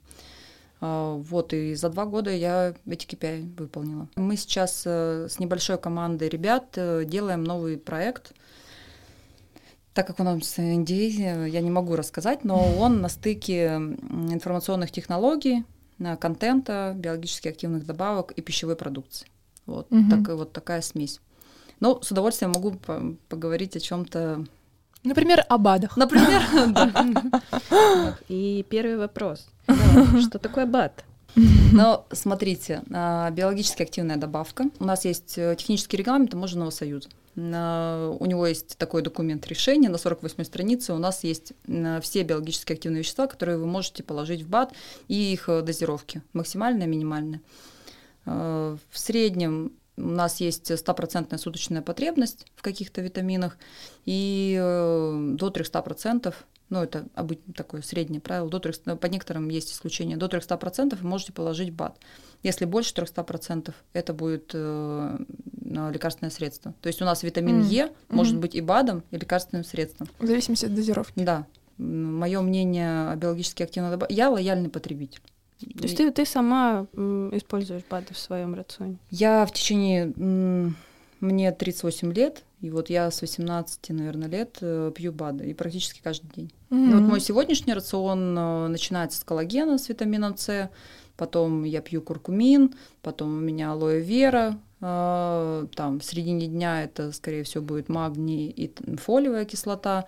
А, 0.79 1.15
вот, 1.15 1.53
и 1.53 1.73
за 1.73 1.89
два 1.89 2.05
года 2.05 2.29
я 2.29 2.75
эти 2.85 3.07
KPI 3.07 3.55
выполнила. 3.57 4.07
Мы 4.15 4.37
сейчас 4.37 4.83
э, 4.85 5.27
с 5.27 5.39
небольшой 5.39 5.79
командой 5.79 6.29
ребят 6.29 6.77
делаем 7.05 7.43
новый 7.43 7.79
проект, 7.79 8.33
так 9.95 10.05
как 10.05 10.19
у 10.19 10.23
нас 10.23 10.59
NDA, 10.59 11.49
я 11.49 11.61
не 11.61 11.71
могу 11.71 11.95
рассказать, 11.95 12.43
но 12.43 12.63
он 12.77 13.01
на 13.01 13.09
стыке 13.09 13.75
информационных 13.75 14.91
технологий, 14.91 15.63
контента, 16.19 16.93
биологически 16.95 17.47
активных 17.47 17.85
добавок 17.85 18.31
и 18.31 18.41
пищевой 18.41 18.75
продукции. 18.75 19.27
Вот, 19.65 19.87
угу. 19.91 20.09
так, 20.09 20.35
вот 20.35 20.51
такая 20.51 20.81
смесь. 20.81 21.19
Ну, 21.79 22.01
с 22.01 22.11
удовольствием 22.11 22.51
могу 22.51 22.71
по 22.71 23.15
поговорить 23.29 23.75
о 23.75 23.79
чем-то. 23.79 24.45
Например, 25.03 25.43
о 25.49 25.57
БАДах. 25.57 25.97
Например, 25.97 26.41
да. 26.69 28.17
И 28.29 28.65
первый 28.69 28.97
вопрос. 28.97 29.47
Что 29.67 30.39
такое 30.39 30.65
БАД? 30.65 31.03
Ну, 31.35 32.05
смотрите, 32.11 32.83
а, 32.91 33.29
биологически 33.31 33.81
активная 33.81 34.17
добавка. 34.17 34.65
У 34.79 34.85
нас 34.85 35.03
есть 35.03 35.37
э, 35.37 35.55
технический 35.57 35.97
регламент 35.97 36.31
таможенного 36.31 36.69
союза. 36.69 37.09
У 37.35 38.25
него 38.25 38.45
есть 38.45 38.77
такой 38.77 39.01
документ 39.01 39.47
решения 39.47 39.89
на 39.89 39.97
48 39.97 40.43
странице. 40.43 40.93
У 40.93 40.99
нас 40.99 41.23
есть 41.23 41.53
все 42.01 42.23
биологически 42.23 42.73
активные 42.73 42.99
вещества, 42.99 43.27
которые 43.27 43.57
вы 43.57 43.65
можете 43.65 44.03
положить 44.03 44.43
в 44.43 44.49
БАД 44.49 44.73
и 45.07 45.33
их 45.33 45.49
э, 45.49 45.61
дозировки, 45.61 46.21
максимальная, 46.33 46.85
минимальная. 46.85 47.41
Э, 48.25 48.77
в 48.89 48.99
среднем 48.99 49.73
у 49.97 50.01
нас 50.01 50.39
есть 50.39 50.77
стопроцентная 50.77 51.39
суточная 51.39 51.81
потребность 51.81 52.47
в 52.55 52.61
каких-то 52.61 53.01
витаминах, 53.01 53.57
и 54.05 54.57
э, 54.59 55.33
до 55.35 55.49
300% 55.49 56.33
ну, 56.73 56.81
это 56.81 57.05
обычно 57.13 57.53
такое 57.53 57.81
среднее 57.83 58.19
правило, 58.19 58.49
до 58.49 58.57
300, 58.57 58.95
по 58.95 59.05
некоторым 59.05 59.47
есть 59.49 59.71
исключения, 59.71 60.17
до 60.17 60.25
300% 60.25 60.97
вы 60.99 61.07
можете 61.07 61.31
положить 61.31 61.71
БАД. 61.71 61.99
Если 62.41 62.65
больше 62.65 62.95
300%, 62.95 63.73
это 63.93 64.13
будет 64.13 64.51
э, 64.55 65.17
лекарственное 65.61 66.31
средство. 66.31 66.73
То 66.81 66.87
есть 66.87 66.99
у 66.99 67.05
нас 67.05 67.21
витамин 67.21 67.61
mm. 67.61 67.65
Е 67.65 67.91
может 68.09 68.37
быть 68.37 68.55
и 68.55 68.61
БАДом, 68.61 69.03
и 69.11 69.17
лекарственным 69.17 69.63
средством. 69.63 70.09
В 70.17 70.25
зависимости 70.25 70.65
от 70.65 70.73
дозировки. 70.73 71.13
Да. 71.23 71.45
Мое 71.77 72.41
мнение 72.41 73.11
о 73.11 73.15
биологически 73.15 73.61
активном 73.61 74.01
Я 74.09 74.31
лояльный 74.31 74.69
потребитель. 74.69 75.21
То 75.59 75.83
есть 75.83 75.97
ты, 75.97 76.11
ты 76.11 76.25
сама 76.25 76.87
используешь 76.93 77.83
БАДы 77.89 78.13
в 78.13 78.17
своем 78.17 78.53
рационе? 78.53 78.97
Я 79.09 79.45
в 79.45 79.51
течение... 79.51 80.73
Мне 81.23 81.53
38 81.53 82.11
лет, 82.11 82.43
и 82.59 82.69
вот 82.69 82.89
я 82.89 83.09
с 83.09 83.21
18, 83.21 83.89
наверное, 83.91 84.27
лет 84.27 84.57
э, 84.59 84.91
пью 84.93 85.13
БАДы, 85.13 85.45
и 85.45 85.53
практически 85.53 86.01
каждый 86.03 86.27
день. 86.35 86.51
Mm-hmm. 86.69 86.91
вот 86.91 87.01
мой 87.01 87.21
сегодняшний 87.21 87.73
рацион 87.73 88.37
э, 88.37 88.67
начинается 88.67 89.21
с 89.21 89.23
коллагена, 89.23 89.77
с 89.77 89.87
витамином 89.87 90.35
С, 90.35 90.69
потом 91.15 91.63
я 91.63 91.79
пью 91.79 92.01
куркумин, 92.01 92.75
потом 93.01 93.37
у 93.37 93.39
меня 93.39 93.71
алоэ 93.71 94.01
вера, 94.01 94.59
э, 94.81 95.67
там 95.73 96.01
в 96.01 96.03
середине 96.03 96.47
дня 96.47 96.83
это, 96.83 97.13
скорее 97.13 97.43
всего, 97.43 97.63
будет 97.63 97.87
магний 97.87 98.49
и 98.49 98.73
фолиевая 98.97 99.45
кислота, 99.45 100.03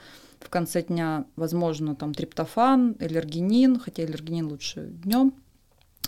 в 0.46 0.50
конце 0.50 0.84
дня, 0.84 1.26
возможно, 1.36 1.96
там 1.96 2.14
триптофан, 2.14 2.96
эллергенин, 3.00 3.80
хотя 3.80 4.04
эллергенин 4.04 4.48
лучше 4.48 4.86
днем, 4.86 5.34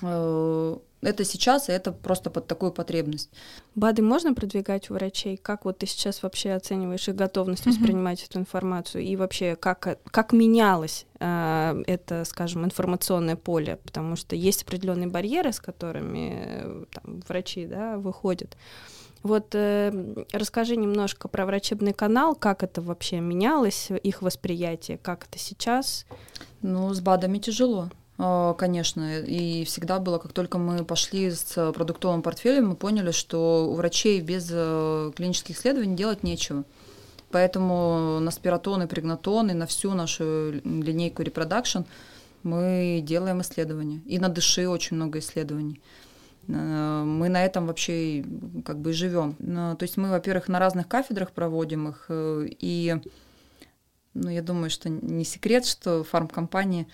Э, 0.01 0.77
это 1.01 1.23
сейчас, 1.23 1.69
и 1.69 1.71
это 1.71 1.91
просто 1.91 2.29
под 2.31 2.47
такую 2.47 2.71
потребность. 2.71 3.29
БАДы 3.75 4.01
можно 4.01 4.33
продвигать 4.33 4.89
у 4.89 4.95
врачей? 4.95 5.37
Как 5.37 5.63
вот 5.63 5.77
ты 5.77 5.85
сейчас 5.85 6.23
вообще 6.23 6.53
оцениваешь 6.53 7.07
их 7.07 7.15
готовность 7.15 7.65
воспринимать 7.65 8.23
эту 8.23 8.39
информацию? 8.39 9.03
И 9.03 9.15
вообще, 9.15 9.55
как, 9.55 9.99
как 10.03 10.33
менялось 10.33 11.05
э, 11.19 11.83
это, 11.85 12.25
скажем, 12.25 12.65
информационное 12.65 13.35
поле? 13.35 13.77
Потому 13.83 14.15
что 14.15 14.35
есть 14.35 14.63
определенные 14.63 15.07
барьеры, 15.07 15.53
с 15.53 15.59
которыми 15.59 16.31
э, 16.45 16.85
там, 16.91 17.21
врачи 17.27 17.65
да, 17.67 17.97
выходят. 17.97 18.57
Вот 19.23 19.53
э, 19.53 20.25
расскажи 20.31 20.75
немножко 20.75 21.27
про 21.27 21.45
врачебный 21.45 21.93
канал, 21.93 22.35
как 22.35 22.63
это 22.63 22.81
вообще 22.81 23.19
менялось, 23.19 23.89
их 23.89 24.21
восприятие, 24.21 24.97
как 24.97 25.25
это 25.25 25.39
сейчас? 25.39 26.05
Ну, 26.61 26.93
с 26.93 27.01
БАДами 27.01 27.39
тяжело. 27.39 27.89
А, 28.19 28.53
конечно, 28.53 29.19
и 29.19 29.63
всегда 29.65 29.99
было, 29.99 30.17
как 30.17 30.33
только 30.33 30.57
мы 30.57 30.83
пошли 30.83 31.31
с 31.31 31.71
продуктовым 31.73 32.21
портфелем, 32.21 32.69
мы 32.69 32.75
поняли, 32.75 33.11
что 33.11 33.69
у 33.69 33.75
врачей 33.75 34.21
без 34.21 34.49
э, 34.51 35.11
клинических 35.15 35.57
исследований 35.57 35.95
делать 35.95 36.23
нечего. 36.23 36.63
Поэтому 37.29 38.19
на 38.19 38.31
Сператон 38.31 38.83
и 38.83 38.87
Прегнотон 38.87 39.51
и 39.51 39.53
на 39.53 39.67
всю 39.67 39.93
нашу 39.93 40.51
линейку 40.63 41.23
reproduction 41.23 41.79
мы 42.43 43.01
делаем 43.03 43.41
исследования. 43.41 44.01
И 44.05 44.17
на 44.17 44.29
Дыши 44.29 44.67
очень 44.67 44.95
много 44.95 45.19
исследований. 45.19 45.81
Э, 46.47 47.03
мы 47.03 47.29
на 47.29 47.45
этом 47.45 47.67
вообще 47.67 48.23
как 48.65 48.79
бы 48.79 48.93
живем. 48.93 49.33
То 49.35 49.83
есть 49.83 49.97
мы, 49.97 50.09
во-первых, 50.09 50.47
на 50.47 50.59
разных 50.59 50.87
кафедрах 50.87 51.31
проводим 51.31 51.89
их, 51.89 52.05
э, 52.09 52.47
и 52.59 52.95
ну, 54.13 54.29
я 54.29 54.41
думаю, 54.41 54.69
что 54.69 54.89
не 54.89 55.23
секрет, 55.23 55.65
что 55.65 56.03
фармкомпании 56.03 56.87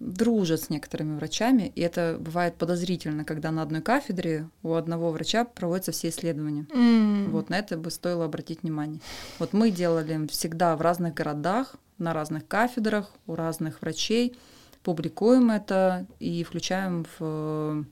дружат 0.00 0.62
с 0.62 0.70
некоторыми 0.70 1.16
врачами, 1.16 1.72
и 1.74 1.80
это 1.80 2.16
бывает 2.20 2.56
подозрительно, 2.56 3.24
когда 3.24 3.50
на 3.50 3.62
одной 3.62 3.80
кафедре 3.80 4.48
у 4.62 4.74
одного 4.74 5.10
врача 5.10 5.44
проводятся 5.44 5.92
все 5.92 6.08
исследования. 6.08 6.66
Mm. 6.74 7.30
Вот 7.30 7.48
на 7.48 7.58
это 7.58 7.76
бы 7.76 7.90
стоило 7.90 8.24
обратить 8.24 8.62
внимание. 8.62 9.00
Вот 9.38 9.52
мы 9.52 9.70
делали 9.70 10.26
всегда 10.28 10.76
в 10.76 10.82
разных 10.82 11.14
городах, 11.14 11.76
на 11.98 12.12
разных 12.12 12.46
кафедрах, 12.46 13.10
у 13.26 13.34
разных 13.34 13.80
врачей, 13.80 14.36
публикуем 14.82 15.50
это 15.50 16.06
и 16.18 16.42
включаем 16.44 17.06
в 17.18 17.84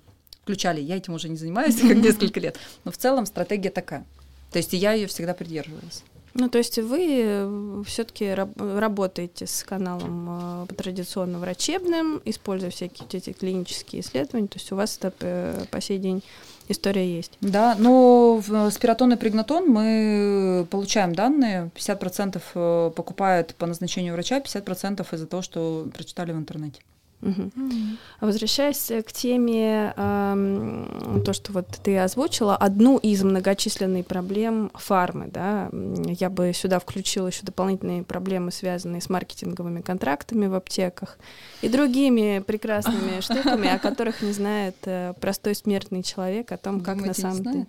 включали. 0.42 0.80
Я 0.80 0.96
этим 0.96 1.14
уже 1.14 1.28
не 1.28 1.36
занимаюсь 1.36 1.76
как 1.76 1.96
несколько 1.96 2.40
лет, 2.40 2.58
но 2.84 2.92
в 2.92 2.96
целом 2.96 3.26
стратегия 3.26 3.70
такая. 3.70 4.04
То 4.50 4.58
есть 4.58 4.72
я 4.72 4.92
ее 4.92 5.06
всегда 5.06 5.34
придерживалась. 5.34 6.04
Ну, 6.34 6.48
то 6.48 6.58
есть 6.58 6.78
вы 6.78 7.20
э, 7.24 7.82
все-таки 7.86 8.32
раб- 8.32 8.58
работаете 8.58 9.46
с 9.46 9.64
каналом 9.64 10.64
э, 10.70 10.74
традиционно 10.74 11.38
врачебным, 11.38 12.22
используя 12.24 12.70
всякие 12.70 13.06
эти 13.12 13.32
клинические 13.32 14.00
исследования, 14.00 14.48
то 14.48 14.58
есть 14.58 14.72
у 14.72 14.76
вас 14.76 14.96
это 14.96 15.12
э, 15.20 15.64
по 15.70 15.80
сей 15.82 15.98
день 15.98 16.22
история 16.68 17.06
есть. 17.06 17.32
Да, 17.42 17.76
но 17.78 18.42
в 18.46 18.70
спиратон 18.70 19.12
и 19.12 19.16
пригнатон 19.16 19.68
мы 19.68 20.66
получаем 20.70 21.14
данные, 21.14 21.70
50% 21.76 22.40
э, 22.54 22.90
покупают 22.96 23.54
по 23.56 23.66
назначению 23.66 24.14
врача, 24.14 24.38
50% 24.38 25.06
из-за 25.12 25.26
того, 25.26 25.42
что 25.42 25.86
прочитали 25.92 26.32
в 26.32 26.36
интернете. 26.36 26.80
Угу. 27.22 27.30
Mm-hmm. 27.30 27.96
Возвращаясь 28.20 28.90
к 29.06 29.12
теме, 29.12 29.94
э, 29.96 31.20
то, 31.24 31.32
что 31.32 31.52
вот 31.52 31.68
ты 31.82 31.98
озвучила, 31.98 32.56
одну 32.56 32.98
из 32.98 33.22
многочисленных 33.22 34.06
проблем 34.06 34.70
фармы, 34.74 35.28
да, 35.32 35.70
я 35.72 36.28
бы 36.30 36.52
сюда 36.52 36.80
включила 36.80 37.28
еще 37.28 37.44
дополнительные 37.44 38.02
проблемы, 38.02 38.50
связанные 38.50 39.00
с 39.00 39.08
маркетинговыми 39.08 39.82
контрактами 39.82 40.46
в 40.46 40.54
аптеках 40.54 41.16
и 41.62 41.68
другими 41.68 42.42
прекрасными 42.44 43.20
штуками, 43.20 43.68
о 43.68 43.78
которых 43.78 44.20
не 44.22 44.32
знает 44.32 44.76
э, 44.84 45.14
простой 45.20 45.54
смертный 45.54 46.02
человек, 46.02 46.50
о 46.50 46.56
том, 46.56 46.80
как 46.80 46.96
на 46.96 47.14
самом 47.14 47.44
деле. 47.44 47.66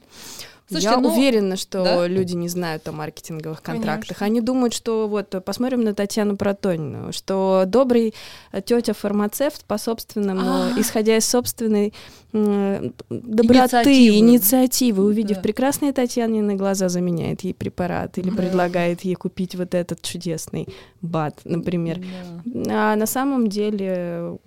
Слушайте, 0.68 0.90
я 0.90 0.98
ну, 1.00 1.14
уверена, 1.14 1.56
что 1.58 1.84
да? 1.84 2.08
люди 2.08 2.34
не 2.34 2.48
знают 2.48 2.88
о 2.88 2.92
маркетинговых 2.92 3.62
контрактах. 3.62 4.20
Конечно. 4.20 4.26
Они 4.26 4.42
думают, 4.42 4.74
что 4.74 5.08
вот 5.08 5.36
посмотрим 5.44 5.84
на 5.84 5.94
Татьяну 5.94 6.38
Протонину, 6.38 7.12
что 7.12 7.64
добрый 7.68 8.14
э, 8.52 8.62
тетя 8.62 8.94
фармацевт 8.94 9.66
по 9.66 9.78
собственному, 9.78 10.42
А-а-а. 10.42 10.80
исходя 10.80 11.18
из 11.18 11.26
собственной 11.26 11.94
доброты, 12.32 13.54
инициативы, 13.60 14.18
инициативы 14.18 15.06
увидев 15.06 15.38
да. 15.38 15.44
прекрасные 15.44 15.94
Татьянины 15.94 16.56
глаза, 16.56 16.90
заменяет 16.90 17.42
ей 17.42 17.54
препарат 17.54 18.18
или 18.18 18.32
да. 18.32 18.38
предлагает 18.38 19.02
ей 19.02 19.14
купить 19.14 19.56
вот 19.56 19.76
этот 19.76 20.02
чудесный 20.02 20.68
БАД, 21.02 21.42
например. 21.44 22.02
Да. 22.46 22.94
А 22.94 22.96
на 22.96 23.06
самом 23.06 23.48
деле, 23.48 24.40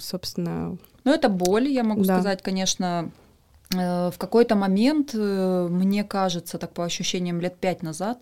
собственно... 0.00 0.78
Ну, 1.04 1.12
это 1.12 1.28
боль, 1.28 1.68
я 1.68 1.84
могу 1.84 2.02
да. 2.04 2.14
сказать, 2.14 2.42
конечно, 2.42 3.10
в 3.70 4.14
какой-то 4.18 4.54
момент, 4.54 5.10
э, 5.14 5.68
мне 5.70 6.04
кажется, 6.04 6.58
так 6.58 6.72
по 6.72 6.84
ощущениям 6.84 7.40
лет 7.40 7.56
пять 7.56 7.82
назад, 7.82 8.18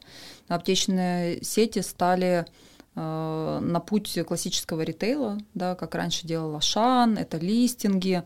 аптечные 0.49 1.43
сети 1.45 1.81
стали 1.81 2.47
э, 2.95 3.59
на 3.61 3.81
путь 3.81 4.19
классического 4.27 4.83
ритейла, 4.83 5.39
да, 5.55 5.75
как 5.75 5.95
раньше 5.95 6.27
делал 6.27 6.57
Ашан, 6.57 7.19
это 7.19 7.39
листинги, 7.39 8.23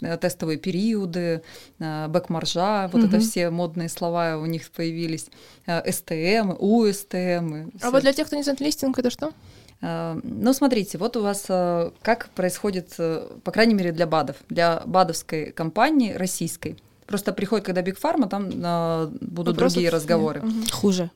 тестовые 0.00 0.56
периоды, 0.56 1.42
бэк-маржа, 1.78 2.88
вот 2.90 3.02
угу. 3.02 3.08
это 3.08 3.20
все 3.20 3.50
модные 3.50 3.90
слова 3.90 4.38
у 4.38 4.46
них 4.46 4.70
появились, 4.70 5.26
СТМ, 5.66 6.54
УСТМ. 6.58 7.70
А 7.82 7.90
вот 7.90 8.00
для 8.00 8.14
тех, 8.14 8.26
кто 8.26 8.36
не 8.36 8.42
знает 8.42 8.60
листинг, 8.60 8.98
это 8.98 9.10
что? 9.10 9.34
Э, 9.84 10.18
ну, 10.22 10.52
смотрите, 10.54 10.98
вот 10.98 11.16
у 11.16 11.22
вас 11.22 11.44
э, 11.48 11.90
как 12.02 12.30
происходит, 12.30 12.94
э, 12.98 13.28
по 13.44 13.50
крайней 13.52 13.74
мере, 13.74 13.92
для 13.92 14.06
БАДов, 14.06 14.36
для 14.48 14.82
БАДовской 14.86 15.52
компании 15.52 16.14
российской. 16.14 16.76
Просто 17.06 17.34
приходит, 17.34 17.66
когда 17.66 17.82
Биг 17.82 17.98
Фарма, 17.98 18.28
там 18.28 18.46
будут 18.46 19.56
Вопросов 19.56 19.56
другие 19.56 19.90
разговоры. 19.90 20.40
Угу. 20.40 20.72
Хуже. 20.72 21.10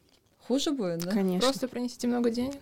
Хуже 0.46 0.72
будет, 0.72 0.98
да? 1.00 1.12
Конечно. 1.12 1.48
Просто 1.48 1.66
принесите 1.66 2.06
много 2.08 2.30
денег. 2.30 2.56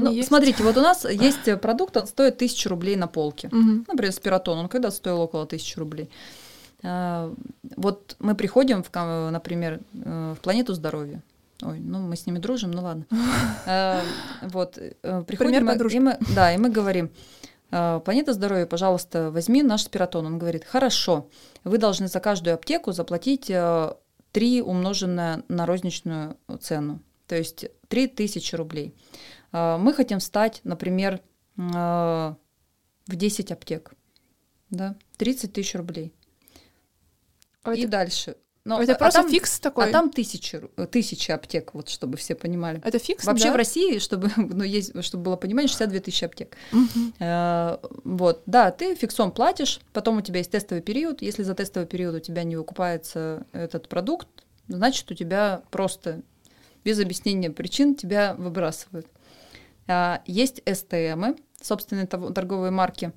ну, 0.00 0.10
есть. 0.12 0.28
Смотрите, 0.28 0.64
вот 0.64 0.76
у 0.76 0.80
нас 0.80 1.04
есть 1.10 1.60
продукт, 1.60 1.96
он 1.96 2.08
стоит 2.08 2.38
тысячу 2.38 2.68
рублей 2.68 2.96
на 2.96 3.06
полке. 3.06 3.46
Угу. 3.48 3.84
Например, 3.86 4.12
спиратон, 4.12 4.58
он 4.58 4.68
когда 4.68 4.90
стоил 4.90 5.20
около 5.20 5.46
тысячи 5.46 5.78
рублей. 5.78 6.10
Вот 6.82 8.16
мы 8.18 8.34
приходим, 8.34 8.84
в, 8.84 9.30
например, 9.30 9.80
в 9.92 10.38
планету 10.42 10.74
здоровья. 10.74 11.22
Ой, 11.62 11.80
ну 11.80 12.00
мы 12.00 12.16
с 12.16 12.26
ними 12.26 12.38
дружим, 12.38 12.70
ну 12.70 12.82
ладно. 12.82 13.06
Э, 13.66 14.00
вот, 14.42 14.78
э, 14.78 15.22
приходим, 15.26 16.12
да, 16.34 16.54
и 16.54 16.58
мы 16.58 16.68
говорим, 16.70 17.10
«Э, 17.70 18.00
Планета 18.04 18.32
здоровья, 18.32 18.66
пожалуйста, 18.66 19.30
возьми 19.30 19.62
наш 19.62 19.82
Сператон. 19.82 20.26
Он 20.26 20.38
говорит, 20.38 20.64
хорошо, 20.64 21.28
вы 21.64 21.78
должны 21.78 22.08
за 22.08 22.20
каждую 22.20 22.54
аптеку 22.54 22.92
заплатить 22.92 23.46
3 23.46 24.62
умноженное 24.62 25.42
на 25.48 25.66
розничную 25.66 26.36
цену, 26.60 27.00
то 27.26 27.36
есть 27.36 27.66
3000 27.88 28.54
рублей. 28.54 28.94
Мы 29.52 29.94
хотим 29.94 30.20
стать, 30.20 30.60
например, 30.62 31.20
в 31.56 32.36
10 33.08 33.52
аптек, 33.52 33.94
да, 34.70 34.94
30 35.16 35.52
тысяч 35.52 35.74
рублей. 35.74 36.12
А 37.62 37.74
и 37.74 37.80
это... 37.80 37.90
дальше. 37.90 38.36
Но, 38.66 38.82
это 38.82 38.94
а 38.94 38.98
просто 38.98 39.22
там, 39.22 39.30
фикс 39.30 39.60
такой? 39.60 39.88
А 39.88 39.92
там 39.92 40.10
тысячи, 40.10 40.60
тысячи 40.90 41.30
аптек, 41.30 41.72
вот 41.72 41.88
чтобы 41.88 42.16
все 42.16 42.34
понимали. 42.34 42.80
Это 42.82 42.98
фикс, 42.98 43.24
Вообще 43.24 43.44
да? 43.44 43.52
в 43.52 43.56
России, 43.56 44.00
чтобы, 44.00 44.28
ну, 44.36 44.64
есть, 44.64 45.04
чтобы 45.04 45.22
было 45.22 45.36
понимание, 45.36 45.68
62 45.68 46.00
тысячи 46.00 46.24
аптек. 46.24 46.56
Угу. 46.72 47.12
Э, 47.20 47.78
вот, 48.02 48.42
да, 48.46 48.72
ты 48.72 48.96
фиксом 48.96 49.30
платишь, 49.30 49.80
потом 49.92 50.16
у 50.16 50.20
тебя 50.20 50.38
есть 50.38 50.50
тестовый 50.50 50.82
период. 50.82 51.22
Если 51.22 51.44
за 51.44 51.54
тестовый 51.54 51.86
период 51.86 52.16
у 52.16 52.18
тебя 52.18 52.42
не 52.42 52.56
выкупается 52.56 53.46
этот 53.52 53.88
продукт, 53.88 54.26
значит, 54.66 55.08
у 55.12 55.14
тебя 55.14 55.62
просто 55.70 56.22
без 56.84 56.98
объяснения 56.98 57.50
причин 57.50 57.94
тебя 57.94 58.34
выбрасывают. 58.34 59.06
А, 59.86 60.22
есть 60.26 60.60
СТМ, 60.68 61.36
собственные 61.62 62.08
торговые 62.08 62.72
марки. 62.72 63.12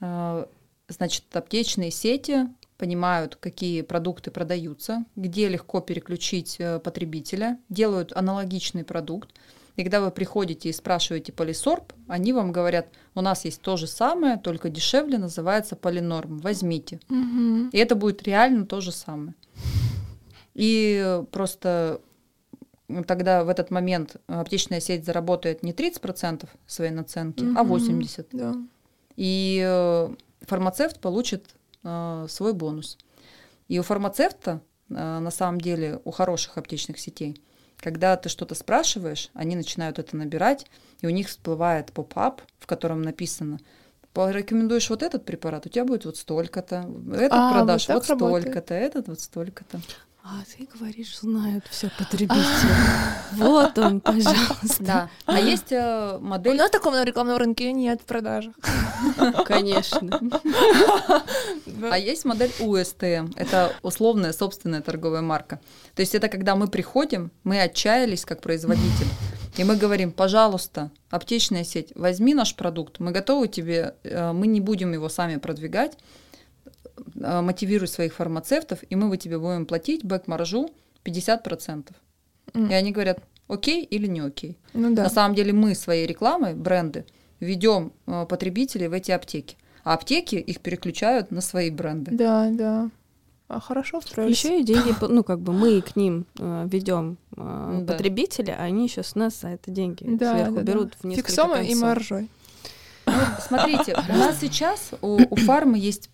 А, 0.00 0.48
значит, 0.86 1.24
аптечные 1.32 1.90
сети 1.90 2.46
понимают, 2.84 3.36
какие 3.36 3.80
продукты 3.80 4.30
продаются, 4.30 5.06
где 5.16 5.48
легко 5.48 5.80
переключить 5.80 6.56
э, 6.58 6.78
потребителя, 6.80 7.58
делают 7.70 8.12
аналогичный 8.14 8.84
продукт. 8.84 9.30
И 9.76 9.82
когда 9.84 10.02
вы 10.02 10.10
приходите 10.10 10.68
и 10.68 10.72
спрашиваете 10.74 11.32
полисорб, 11.32 11.94
они 12.08 12.34
вам 12.34 12.52
говорят, 12.52 12.88
у 13.14 13.22
нас 13.22 13.46
есть 13.46 13.62
то 13.62 13.78
же 13.78 13.86
самое, 13.86 14.36
только 14.36 14.68
дешевле, 14.68 15.16
называется 15.16 15.76
полинорм, 15.76 16.40
возьмите. 16.40 17.00
Мгм. 17.08 17.70
И 17.70 17.78
это 17.78 17.94
будет 17.94 18.22
реально 18.24 18.66
то 18.66 18.82
же 18.82 18.92
самое. 18.92 19.34
И 20.52 21.22
просто 21.32 22.02
тогда 23.06 23.44
в 23.44 23.48
этот 23.48 23.70
момент 23.70 24.16
аптечная 24.26 24.80
сеть 24.80 25.06
заработает 25.06 25.62
не 25.62 25.72
30% 25.72 26.50
своей 26.66 26.90
наценки, 26.90 27.44
а 27.56 27.62
Мгм. 27.62 27.68
80%. 27.68 28.26
Да. 28.32 28.54
И 29.16 29.62
э, 29.66 30.14
фармацевт 30.42 31.00
получит 31.00 31.54
э, 31.84 32.26
свой 32.28 32.52
бонус. 32.52 32.98
И 33.68 33.78
у 33.78 33.82
фармацевта, 33.82 34.60
э, 34.88 34.94
на 34.94 35.30
самом 35.30 35.60
деле, 35.60 36.00
у 36.04 36.10
хороших 36.10 36.58
аптечных 36.58 36.98
сетей, 36.98 37.40
когда 37.78 38.16
ты 38.16 38.28
что-то 38.28 38.54
спрашиваешь, 38.54 39.30
они 39.34 39.56
начинают 39.56 39.98
это 39.98 40.16
набирать, 40.16 40.66
и 41.00 41.06
у 41.06 41.10
них 41.10 41.28
всплывает 41.28 41.92
поп-ап, 41.92 42.42
в 42.58 42.66
котором 42.66 43.02
написано 43.02 43.58
порекомендуешь 44.14 44.88
вот 44.90 45.02
этот 45.02 45.24
препарат, 45.24 45.66
у 45.66 45.68
тебя 45.68 45.84
будет 45.84 46.04
вот 46.04 46.16
столько-то, 46.16 46.88
этот 47.12 47.32
А, 47.32 47.48
вот 47.48 47.52
продашь 47.52 47.88
вот 47.88 48.08
работает? 48.08 48.42
столько-то, 48.44 48.74
этот 48.74 49.08
вот 49.08 49.20
столько-то. 49.20 49.80
А 50.26 50.42
ты 50.56 50.66
говоришь, 50.74 51.18
знают 51.18 51.66
все 51.68 51.90
потребители. 51.98 52.40
Вот 53.32 53.76
он, 53.78 54.00
пожалуйста. 54.00 54.76
Да. 54.78 55.10
А 55.26 55.38
есть 55.38 55.70
э, 55.70 56.16
У 56.16 56.24
модель... 56.24 56.56
нас 56.56 56.70
такого 56.70 56.94
на 56.94 57.04
рекламном 57.04 57.36
рынке 57.36 57.72
нет 57.72 58.00
в 58.00 58.04
продажах. 58.06 58.54
Конечно. 59.44 60.18
А 61.90 61.98
есть 61.98 62.24
модель 62.24 62.52
УСТМ. 62.58 63.32
Это 63.36 63.74
условная 63.82 64.32
собственная 64.32 64.80
торговая 64.80 65.20
марка. 65.20 65.60
То 65.94 66.00
есть 66.00 66.14
это 66.14 66.28
когда 66.28 66.56
мы 66.56 66.68
приходим, 66.68 67.30
мы 67.42 67.60
отчаялись 67.60 68.24
как 68.24 68.40
производитель, 68.40 69.08
и 69.58 69.64
мы 69.64 69.76
говорим, 69.76 70.10
пожалуйста, 70.10 70.90
аптечная 71.10 71.64
сеть, 71.64 71.92
возьми 71.96 72.32
наш 72.32 72.56
продукт, 72.56 72.98
мы 72.98 73.10
готовы 73.10 73.48
тебе, 73.48 73.94
э, 74.04 74.32
мы 74.32 74.46
не 74.46 74.62
будем 74.62 74.92
его 74.94 75.10
сами 75.10 75.36
продвигать, 75.36 75.98
мотивируй 77.14 77.88
своих 77.88 78.14
фармацевтов, 78.14 78.80
и 78.88 78.96
мы 78.96 79.08
вы 79.08 79.16
тебе 79.16 79.38
будем 79.38 79.66
платить 79.66 80.04
back- 80.04 80.34
маржу 80.34 80.70
50%. 81.04 81.92
М. 82.54 82.70
И 82.70 82.74
они 82.74 82.92
говорят, 82.92 83.18
окей 83.48 83.84
или 83.84 84.06
не 84.06 84.20
окей. 84.20 84.58
Ну 84.72 84.94
да. 84.94 85.04
На 85.04 85.10
самом 85.10 85.34
деле 85.34 85.52
мы 85.52 85.74
своей 85.74 86.06
рекламой, 86.06 86.54
бренды, 86.54 87.04
ведем 87.40 87.92
э, 88.06 88.26
потребителей 88.28 88.88
в 88.88 88.92
эти 88.92 89.10
аптеки. 89.10 89.56
А 89.82 89.94
аптеки 89.94 90.36
их 90.36 90.60
переключают 90.60 91.30
на 91.30 91.40
свои 91.40 91.70
бренды. 91.70 92.10
Да, 92.12 92.48
да. 92.50 92.90
А 93.48 93.60
хорошо 93.60 93.98
устроились. 93.98 94.42
Еще 94.42 94.60
и 94.60 94.64
деньги, 94.64 94.94
ну 95.06 95.22
как 95.22 95.40
бы 95.40 95.52
мы 95.52 95.82
к 95.82 95.96
ним 95.96 96.26
ведем 96.38 97.18
Да. 97.32 97.84
потребителя, 97.86 98.56
а 98.58 98.64
они 98.64 98.84
еще 98.84 99.02
с 99.02 99.14
нас 99.14 99.40
за 99.40 99.48
это 99.48 99.70
деньги 99.70 100.04
да, 100.06 100.34
сверху 100.34 100.54
да, 100.54 100.62
да. 100.62 100.72
берут 100.72 100.94
в 100.94 101.04
несколько 101.04 101.28
Фиксом 101.28 101.54
и 101.60 101.74
маржой. 101.74 102.28
Ну, 103.06 103.12
смотрите, 103.46 103.94
у 104.08 104.12
нас 104.16 104.40
сейчас 104.40 104.92
у, 105.02 105.20
у 105.28 105.36
фармы 105.36 105.78
есть, 105.78 106.08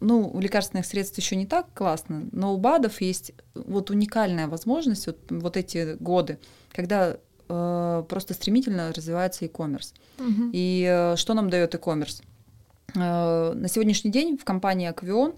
ну, 0.00 0.30
у 0.32 0.40
лекарственных 0.40 0.86
средств 0.86 1.18
еще 1.18 1.36
не 1.36 1.46
так 1.46 1.66
классно, 1.74 2.28
но 2.32 2.54
у 2.54 2.58
БАДов 2.58 3.00
есть 3.00 3.30
э, 3.30 3.34
вот 3.54 3.90
уникальная 3.90 4.48
возможность 4.48 5.06
вот, 5.06 5.18
вот 5.30 5.56
эти 5.56 5.96
годы, 6.00 6.38
когда 6.72 7.16
э, 7.48 8.04
просто 8.08 8.34
стремительно 8.34 8.92
развивается 8.92 9.44
e-commerce. 9.44 9.94
Угу. 10.18 10.50
И 10.52 10.86
э, 10.88 11.16
что 11.16 11.34
нам 11.34 11.50
дает 11.50 11.74
e-commerce? 11.74 12.22
Э, 12.94 13.52
на 13.54 13.68
сегодняшний 13.68 14.10
день 14.10 14.36
в 14.36 14.44
компании 14.44 14.86
Аквион 14.86 15.34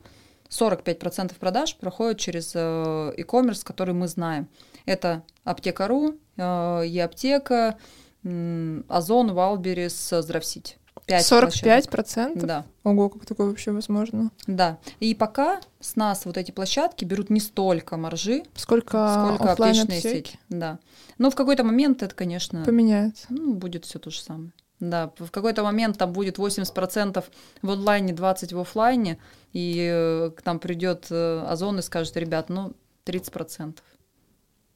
45% 0.50 1.34
продаж 1.38 1.76
проходят 1.76 2.18
через 2.18 2.52
э, 2.54 3.14
e-commerce, 3.16 3.64
который 3.64 3.94
мы 3.94 4.08
знаем. 4.08 4.48
Это 4.86 5.22
аптека.ру, 5.44 6.14
э, 6.36 6.82
e-аптека, 6.86 7.78
э, 8.24 8.82
Озон, 8.88 9.32
Валберис, 9.34 10.08
Здравсить. 10.10 10.78
45 11.08 11.26
45 11.26 11.90
процентов? 11.90 12.46
Да. 12.46 12.64
Ого, 12.84 13.08
как 13.08 13.26
такое 13.26 13.48
вообще 13.48 13.72
возможно? 13.72 14.30
Да. 14.46 14.78
И 15.00 15.14
пока 15.14 15.60
с 15.80 15.96
нас 15.96 16.24
вот 16.26 16.36
эти 16.36 16.50
площадки 16.50 17.04
берут 17.04 17.30
не 17.30 17.40
столько 17.40 17.96
маржи, 17.96 18.42
сколько, 18.54 19.26
сколько 19.36 19.52
аптечные 19.52 19.98
аптеки. 19.98 20.28
сети. 20.30 20.38
Да. 20.48 20.78
Но 21.18 21.30
в 21.30 21.34
какой-то 21.34 21.64
момент 21.64 22.02
это, 22.02 22.14
конечно... 22.14 22.64
Поменяется. 22.64 23.26
Ну, 23.30 23.54
будет 23.54 23.84
все 23.84 23.98
то 23.98 24.10
же 24.10 24.20
самое. 24.20 24.52
Да, 24.80 25.12
в 25.18 25.30
какой-то 25.30 25.64
момент 25.64 25.98
там 25.98 26.12
будет 26.12 26.38
80% 26.38 27.24
в 27.62 27.70
онлайне, 27.70 28.12
20% 28.12 28.54
в 28.54 28.60
офлайне, 28.60 29.18
и 29.52 29.88
э, 29.90 30.30
к 30.30 30.44
нам 30.44 30.60
придет 30.60 31.06
э, 31.10 31.44
Озон 31.48 31.80
и 31.80 31.82
скажет, 31.82 32.16
ребят, 32.16 32.48
ну, 32.48 32.74
30%. 33.04 33.78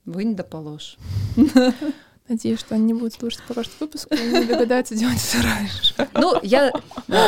вы 0.06 0.34
да 0.34 0.42
положь. 0.42 0.96
Надеюсь, 2.28 2.60
что 2.60 2.76
они 2.76 2.84
не 2.84 2.94
будут 2.94 3.14
слушать 3.14 3.40
что 3.48 3.70
выпуск 3.80 4.06
и 4.12 4.16
не 4.16 4.44
догадаются 4.44 4.94
делать 4.94 5.18
это 5.34 5.44
раньше. 5.44 6.08
Ну, 6.14 6.38
я, 6.42 6.72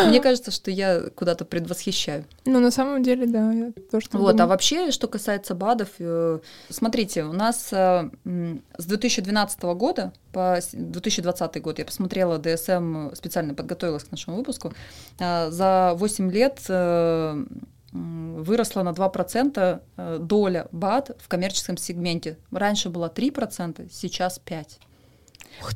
мне 0.07 0.21
кажется, 0.21 0.51
что 0.53 0.71
я 0.71 1.01
куда-то 1.15 1.45
предвосхищаю. 1.45 2.25
Ну, 2.45 2.61
на 2.61 2.71
самом 2.71 3.03
деле, 3.03 3.27
да, 3.27 3.53
я 3.53 3.73
тоже 3.91 4.07
Вот, 4.13 4.29
а 4.31 4.33
думаю. 4.33 4.49
вообще, 4.49 4.91
что 4.93 5.09
касается 5.09 5.55
БАДов, 5.55 5.89
э, 5.99 6.39
смотрите, 6.71 7.25
у 7.25 7.33
нас 7.33 7.69
э, 7.73 8.09
с 8.79 8.85
2012 8.87 9.63
года 9.75 10.13
по 10.33 10.57
с- 10.61 10.71
2020 10.73 11.61
год 11.61 11.79
я 11.81 11.85
посмотрела 11.85 12.39
ДСМ, 12.39 13.11
специально 13.15 13.53
подготовилась 13.55 14.05
к 14.05 14.11
нашему 14.13 14.37
выпуску, 14.37 14.73
э, 15.19 15.51
за 15.51 15.95
8 15.97 16.31
лет 16.31 16.61
выросла 17.95 18.83
на 18.83 18.91
2% 18.91 19.81
э, 19.97 20.19
доля 20.21 20.67
БАД 20.73 21.17
в 21.21 21.29
коммерческом 21.29 21.77
сегменте. 21.77 22.37
Раньше 22.51 22.91
было 22.91 23.09
3%, 23.09 23.89
сейчас 23.91 24.41
5%. 24.45 24.67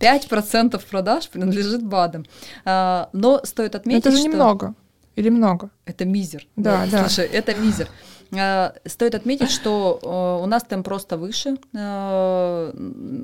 5% 0.00 0.83
продаж 0.90 1.28
принадлежит 1.28 1.85
БАДам. 1.85 2.26
А, 2.64 3.09
Но 3.12 3.40
стоит 3.44 3.76
отметить, 3.76 4.00
это 4.00 4.11
же 4.11 4.18
что... 4.18 4.28
немного. 4.28 4.74
Или 5.14 5.31
много? 5.31 5.70
Это 5.85 6.04
мизер. 6.04 6.46
Да, 6.57 6.87
да. 6.90 7.09
Слушай, 7.09 7.26
это 7.26 7.54
мизер. 7.54 7.88
А, 8.37 8.75
Стоит 8.85 9.14
отметить, 9.14 9.51
что 9.51 9.99
э, 10.03 10.43
у 10.43 10.47
нас 10.47 10.62
темп 10.64 10.85
просто 10.85 11.17
выше. 11.17 11.57
Э, 11.75 12.73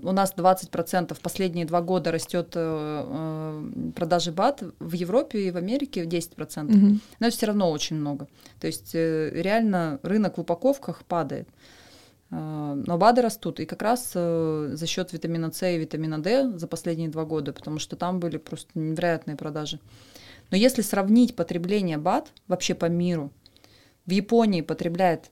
У 0.03 0.13
нас 0.13 0.35
20% 0.37 1.17
последние 1.23 1.67
два 1.67 1.83
года 1.83 2.11
растет 2.11 2.53
э, 2.55 3.05
э, 3.07 3.93
продажи 3.95 4.33
БАТ 4.33 4.63
в 4.79 4.93
Европе 4.93 5.41
и 5.41 5.51
в 5.51 5.57
Америке 5.57 6.05
10%. 6.05 6.63
Мгм. 6.63 7.01
Но 7.21 7.27
это 7.27 7.37
все 7.37 7.47
равно 7.47 7.71
очень 7.71 7.97
много. 7.97 8.29
То 8.61 8.67
есть 8.67 8.95
э, 8.95 9.31
реально 9.35 9.99
рынок 10.03 10.39
в 10.39 10.41
упаковках 10.41 11.05
падает. 11.05 11.49
Э, 12.31 12.83
Но 12.87 12.97
БАДы 12.97 13.21
растут, 13.21 13.61
и 13.61 13.67
как 13.67 13.83
раз 13.83 14.13
э, 14.15 14.71
за 14.73 14.87
счет 14.87 15.13
витамина 15.13 15.53
С 15.53 15.67
и 15.69 15.79
витамина 15.79 16.19
D 16.23 16.59
за 16.59 16.67
последние 16.67 17.11
два 17.11 17.25
года, 17.25 17.53
потому 17.53 17.79
что 17.79 17.97
там 17.97 18.21
были 18.21 18.39
просто 18.39 18.71
невероятные 18.75 19.37
продажи. 19.37 19.81
Но 20.51 20.57
если 20.57 20.83
сравнить 20.83 21.37
потребление 21.37 21.99
БАД 21.99 22.33
вообще 22.49 22.75
по 22.75 22.87
миру, 22.87 23.31
в 24.07 24.11
Японии 24.11 24.63
потребляет 24.63 25.31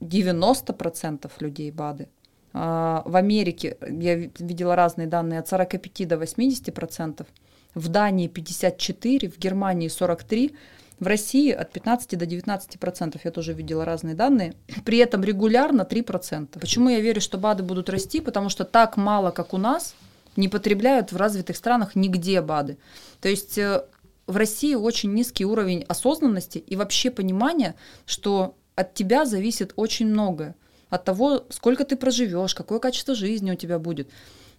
90% 0.00 1.30
людей 1.40 1.70
БАДы. 1.70 2.08
А 2.54 3.02
В 3.06 3.16
Америке 3.16 3.76
я 3.88 4.14
ви- 4.14 4.30
видела 4.38 4.76
разные 4.76 5.06
данные 5.06 5.40
от 5.40 5.48
45 5.48 6.06
до 6.06 6.16
80%, 6.16 7.26
в 7.74 7.88
Дании 7.88 8.28
54%, 8.28 9.28
в 9.28 9.38
Германии 9.38 9.88
43%, 9.88 10.52
в 11.00 11.06
России 11.06 11.50
от 11.50 11.72
15 11.72 12.16
до 12.16 12.26
19%. 12.26 13.20
Я 13.24 13.30
тоже 13.30 13.54
видела 13.54 13.84
разные 13.84 14.14
данные. 14.14 14.54
При 14.84 14.98
этом 14.98 15.24
регулярно 15.24 15.84
3%. 15.84 16.60
Почему 16.60 16.90
я 16.90 17.00
верю, 17.00 17.20
что 17.20 17.38
БАДы 17.38 17.62
будут 17.64 17.88
расти? 17.90 18.20
Потому 18.20 18.48
что 18.50 18.64
так 18.64 18.96
мало, 18.96 19.30
как 19.32 19.52
у 19.54 19.58
нас, 19.58 19.94
не 20.36 20.48
потребляют 20.48 21.10
в 21.12 21.16
развитых 21.16 21.56
странах 21.56 21.96
нигде 21.96 22.40
БАДы. 22.40 22.76
То 23.20 23.28
есть 23.28 23.58
э, 23.58 23.82
в 24.26 24.36
России 24.36 24.74
очень 24.74 25.12
низкий 25.14 25.44
уровень 25.44 25.82
осознанности 25.82 26.58
и 26.58 26.76
вообще 26.76 27.10
понимания, 27.10 27.74
что 28.06 28.56
от 28.74 28.94
тебя 28.94 29.24
зависит 29.26 29.72
очень 29.76 30.06
многое. 30.06 30.54
От 30.90 31.04
того, 31.04 31.44
сколько 31.48 31.84
ты 31.84 31.96
проживешь, 31.96 32.54
какое 32.54 32.78
качество 32.78 33.14
жизни 33.14 33.50
у 33.50 33.56
тебя 33.56 33.78
будет. 33.78 34.10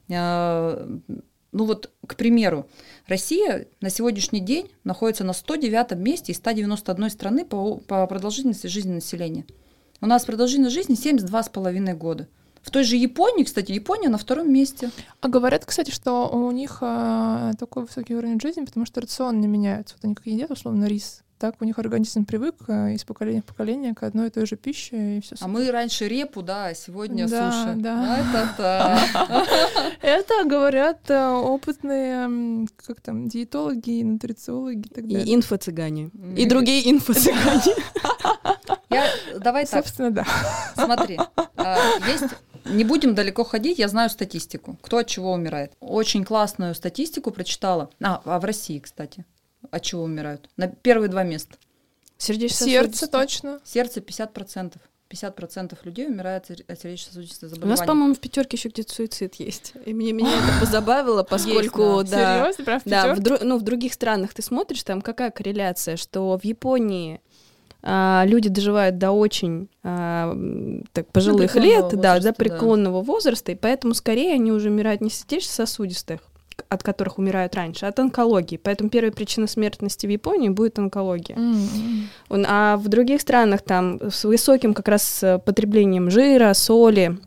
Э, 0.10 0.88
Ну 1.54 1.66
вот, 1.66 1.92
к 2.08 2.16
примеру, 2.16 2.68
Россия 3.08 3.68
на 3.80 3.92
сегодняшний 3.92 4.40
день 4.40 4.72
находится 4.84 5.24
на 5.24 5.34
109 5.34 5.96
месте 5.98 6.32
из 6.32 6.38
191 6.38 7.10
страны 7.12 7.46
по, 7.46 7.78
по 7.78 8.08
продолжительности 8.08 8.66
жизни 8.66 8.94
населения. 8.94 9.46
У 10.02 10.08
нас 10.08 10.26
продолжительность 10.26 10.74
жизни 10.74 10.96
72,5 10.96 11.94
года. 11.94 12.28
В 12.64 12.72
той 12.72 12.84
же 12.84 12.96
Японии, 12.96 13.44
кстати, 13.44 13.72
Япония 13.74 14.10
на 14.10 14.18
втором 14.18 14.52
месте. 14.52 14.90
А 15.22 15.28
говорят, 15.28 15.66
кстати, 15.66 15.92
что 15.92 16.30
у 16.30 16.50
них 16.52 16.78
а, 16.82 17.52
такой 17.60 17.84
высокий 17.84 18.16
уровень 18.16 18.40
жизни, 18.40 18.66
потому 18.66 18.86
что 18.86 19.02
рацион 19.02 19.40
не 19.42 19.48
меняется. 19.48 19.96
Вот 19.96 20.06
они 20.06 20.16
как 20.16 20.26
едят, 20.26 20.50
условно, 20.50 20.86
рис 20.86 21.24
так 21.44 21.56
у 21.60 21.66
них 21.66 21.78
организм 21.78 22.24
привык 22.24 22.56
э, 22.70 22.94
из 22.94 23.04
поколения 23.04 23.42
в 23.42 23.44
поколение 23.44 23.94
к 23.94 24.04
одной 24.04 24.28
и 24.28 24.30
той 24.30 24.46
же 24.46 24.56
пище, 24.56 25.18
и 25.18 25.20
все. 25.20 25.36
А 25.42 25.50
мы 25.50 25.70
раньше 25.72 26.08
репу, 26.08 26.42
да, 26.42 26.68
а 26.68 26.74
сегодня 26.74 27.28
Да, 27.28 27.52
суши. 27.52 27.76
да. 27.82 28.20
Это-то. 28.20 28.98
Это 30.02 30.46
говорят 30.46 31.02
э, 31.10 31.28
опытные, 31.32 32.66
как 32.78 33.02
там, 33.02 33.28
диетологи, 33.28 34.04
нутрициологи 34.04 34.88
и 34.88 34.90
так 34.90 35.06
далее. 35.06 35.26
И 35.26 35.36
инфо-цыгане. 35.36 36.12
И 36.38 36.46
другие 36.46 36.90
инфо-цыгане. 36.90 37.76
Я, 38.90 39.06
давай 39.38 39.66
так, 39.66 39.84
Собственно, 39.86 40.12
да. 40.12 40.26
смотри. 40.76 41.20
а, 41.58 41.78
Есть 42.08 42.24
не 42.66 42.84
будем 42.84 43.16
далеко 43.16 43.44
ходить, 43.44 43.80
я 43.80 43.88
знаю 43.88 44.10
статистику, 44.10 44.78
кто 44.82 44.98
от 44.98 45.08
чего 45.08 45.32
умирает. 45.34 45.74
Очень 45.80 46.24
классную 46.24 46.76
статистику 46.76 47.32
прочитала. 47.32 47.90
А, 48.02 48.22
а 48.26 48.40
в 48.40 48.46
России, 48.46 48.80
кстати, 48.80 49.26
от 49.72 49.82
чего 49.82 50.04
умирают? 50.04 50.50
На 50.58 50.68
первые 50.68 51.10
два 51.10 51.24
места. 51.24 51.56
Сердечно 52.18 52.66
Сердце 52.66 53.08
точно. 53.08 53.60
Сердце 53.64 54.00
50%. 54.00 54.74
50% 55.10 55.78
людей 55.84 56.08
умирает 56.08 56.50
от 56.50 56.82
сердечно-сосудистых 56.82 57.48
У 57.48 57.50
заболеваний. 57.50 57.80
нас, 57.80 57.86
по-моему, 57.86 58.14
в 58.16 58.20
пятерке 58.20 58.58
еще 58.58 58.70
где-то 58.70 58.94
суицид 58.94 59.36
есть. 59.36 59.74
И 59.86 59.94
мне, 59.94 60.12
меня 60.12 60.32
это 60.32 60.60
позабавило, 60.60 61.24
поскольку, 61.24 62.00
Есть, 62.00 62.12
да, 62.12 62.52
Серьезно, 62.54 62.66
прям 62.66 62.80
в 62.80 62.84
да, 62.86 63.14
в, 63.14 63.44
ну, 63.44 63.58
в 63.58 63.62
других 63.62 63.94
странах 63.94 64.34
ты 64.34 64.42
смотришь, 64.42 64.84
там 64.84 65.02
какая 65.02 65.30
корреляция, 65.30 65.98
что 65.98 66.38
в 66.38 66.44
Японии 66.44 67.22
люди 67.86 68.50
доживают 68.50 68.98
до 68.98 69.12
очень 69.12 69.68
а, 69.84 70.34
так, 70.94 71.12
пожилых 71.12 71.56
лет, 71.56 71.90
да, 71.92 72.14
возраста, 72.14 72.20
до 72.20 72.30
да. 72.30 72.34
преклонного 72.34 73.02
возраста, 73.02 73.52
и 73.52 73.56
поэтому 73.56 73.94
скорее 73.94 74.34
они 74.36 74.52
уже 74.52 74.70
умирают 74.70 75.02
не 75.02 75.10
сердечно-сосудистых, 75.10 76.22
от 76.70 76.84
которых 76.84 77.18
умирают 77.18 77.56
раньше, 77.56 77.86
а 77.86 77.90
от 77.90 78.00
онкологии. 78.00 78.58
Поэтому 78.58 78.90
первая 78.90 79.12
причина 79.12 79.48
смертности 79.48 80.08
в 80.08 80.10
Японии 80.10 80.50
будет 80.50 80.80
онкология. 80.80 81.36
Он- 82.30 82.46
А 82.48 82.78
в 82.78 82.88
других 82.88 83.22
странах 83.22 83.62
там 83.62 84.00
с 84.10 84.24
высоким 84.24 84.74
как 84.74 84.88
раз 84.88 85.22
э, 85.24 85.40
потреблением 85.40 86.10
жира, 86.10 86.54
соли, 86.54 87.18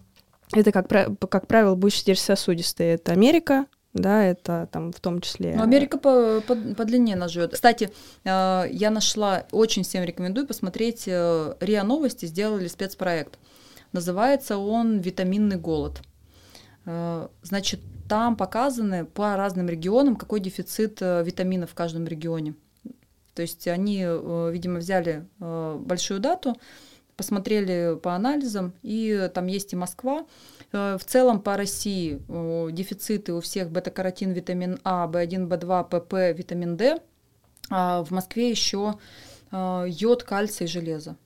это, 0.53 0.73
как, 0.73 0.89
как 1.29 1.47
правило, 1.49 1.75
будет 1.75 1.95
сердечно-сосудистые. 1.95 2.95
Это 2.95 3.13
Америка, 3.13 3.67
да, 3.97 4.25
это 4.25 4.69
там 4.71 4.93
в 4.93 5.01
том 5.01 5.21
числе... 5.21 5.55
Ну, 5.57 5.63
Америка 5.63 5.99
по, 5.99 6.41
по, 6.47 6.55
по 6.55 6.85
длине 6.85 7.17
нас 7.17 7.31
живет. 7.31 7.53
Кстати, 7.53 7.91
э, 8.25 8.65
я 8.71 8.91
нашла, 8.91 9.47
очень 9.53 9.83
всем 9.83 10.05
рекомендую 10.05 10.47
посмотреть, 10.47 11.05
э, 11.07 11.55
РИА 11.61 11.85
Новости 11.85 12.27
сделали 12.27 12.69
спецпроект. 12.69 13.39
Называется 13.93 14.59
он 14.59 14.99
«Витаминный 14.99 15.57
голод». 15.57 16.03
Э, 16.85 17.29
Значит, 17.43 17.81
там 18.09 18.37
показаны 18.37 19.05
по 19.05 19.37
разным 19.37 19.69
регионам, 19.69 20.17
какой 20.17 20.41
дефицит 20.41 21.01
витаминов 21.01 21.71
в 21.71 21.75
каждом 21.75 22.07
регионе. 22.07 22.55
То 23.35 23.43
есть 23.43 23.67
они, 23.67 23.99
видимо, 23.99 24.79
взяли 24.79 25.27
большую 25.41 26.21
дату, 26.21 26.57
посмотрели 27.17 27.99
по 28.01 28.15
анализам, 28.15 28.73
и 28.83 29.29
там 29.35 29.49
есть 29.49 29.73
и 29.73 29.77
Москва. 29.77 30.25
Э, 30.73 30.97
В 30.99 31.05
целом 31.05 31.41
по 31.41 31.57
России 31.57 32.21
дефициты 32.73 33.33
у 33.33 33.41
всех 33.41 33.71
бета-каротин, 33.71 34.33
витамин 34.33 34.79
А, 34.85 35.07
В1, 35.07 35.49
В2, 35.49 35.85
ПП, 35.85 36.39
витамин 36.39 36.77
D. 36.77 37.01
А 37.71 38.05
в 38.05 38.11
Москве 38.11 38.51
еще 38.51 38.99
э, 39.51 39.85
йод, 39.89 40.23
кальций, 40.23 40.67
железо. 40.67 41.17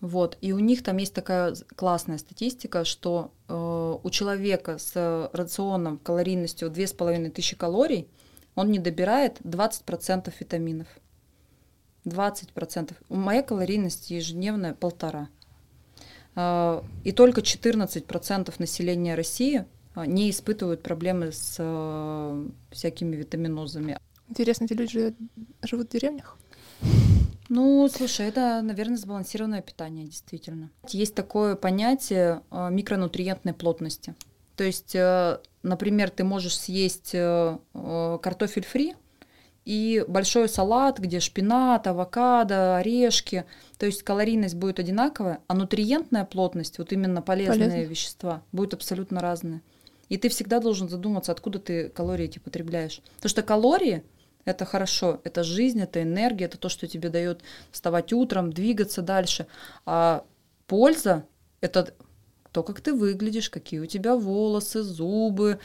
Вот. 0.00 0.38
И 0.40 0.52
у 0.52 0.58
них 0.58 0.82
там 0.82 0.96
есть 0.96 1.14
такая 1.14 1.54
классная 1.76 2.18
статистика, 2.18 2.84
что 2.84 3.32
э, 3.48 3.98
у 4.02 4.10
человека 4.10 4.78
с 4.78 5.30
рационом 5.32 5.98
калорийностью 5.98 6.70
2500 6.70 7.58
калорий 7.58 8.08
он 8.54 8.70
не 8.70 8.78
добирает 8.78 9.40
20% 9.42 10.32
витаминов. 10.40 10.88
20%. 12.04 12.94
У 13.08 13.16
Моя 13.16 13.42
калорийность 13.42 14.10
ежедневная 14.10 14.74
полтора. 14.74 15.28
А, 16.36 16.84
И 17.04 17.12
только 17.12 17.40
14% 17.40 18.54
населения 18.58 19.14
России 19.14 19.64
а, 19.94 20.06
не 20.06 20.30
испытывают 20.30 20.82
проблемы 20.82 21.32
с 21.32 21.56
э, 21.58 22.48
всякими 22.70 23.16
витаминозами. 23.16 23.98
Интересно, 24.28 24.64
эти 24.64 24.74
люди 24.74 24.92
живут- 24.92 25.16
живут 25.62 25.88
в 25.88 25.92
деревнях? 25.92 26.38
Ну, 27.48 27.88
слушай, 27.88 28.26
это, 28.28 28.62
наверное, 28.62 28.96
сбалансированное 28.96 29.60
питание, 29.60 30.04
действительно. 30.06 30.70
Есть 30.88 31.16
такое 31.16 31.56
понятие 31.56 32.42
микронутриентной 32.52 33.54
плотности. 33.54 34.14
То 34.54 34.62
есть, 34.62 34.94
например, 35.64 36.10
ты 36.10 36.22
можешь 36.22 36.56
съесть 36.56 37.10
картофель 37.12 38.64
фри 38.64 38.94
и 39.64 40.04
большой 40.08 40.48
салат, 40.48 40.98
где 40.98 41.20
шпинат, 41.20 41.86
авокадо, 41.86 42.78
орешки. 42.78 43.44
То 43.78 43.86
есть 43.86 44.02
калорийность 44.02 44.54
будет 44.54 44.78
одинаковая, 44.78 45.40
а 45.46 45.54
нутриентная 45.54 46.24
плотность, 46.24 46.78
вот 46.78 46.92
именно 46.92 47.22
полезные 47.22 47.70
Полезно. 47.70 47.90
вещества, 47.90 48.42
будут 48.52 48.74
абсолютно 48.74 49.20
разные. 49.20 49.62
И 50.08 50.16
ты 50.16 50.28
всегда 50.28 50.60
должен 50.60 50.88
задуматься, 50.88 51.30
откуда 51.30 51.58
ты 51.58 51.88
калории 51.88 52.24
эти 52.24 52.38
потребляешь. 52.38 53.00
Потому 53.16 53.30
что 53.30 53.42
калории 53.42 54.02
это 54.44 54.64
хорошо, 54.64 55.20
это 55.24 55.44
жизнь, 55.44 55.80
это 55.80 56.02
энергия, 56.02 56.46
это 56.46 56.58
то, 56.58 56.68
что 56.68 56.86
тебе 56.88 57.10
дает 57.10 57.42
вставать 57.70 58.12
утром, 58.12 58.52
двигаться 58.52 59.02
дальше. 59.02 59.46
А 59.86 60.24
польза 60.66 61.26
это 61.60 61.94
то, 62.52 62.62
как 62.62 62.80
ты 62.80 62.92
выглядишь, 62.92 63.50
какие 63.50 63.80
у 63.80 63.86
тебя 63.86 64.16
волосы, 64.16 64.82
зубы, 64.82 65.60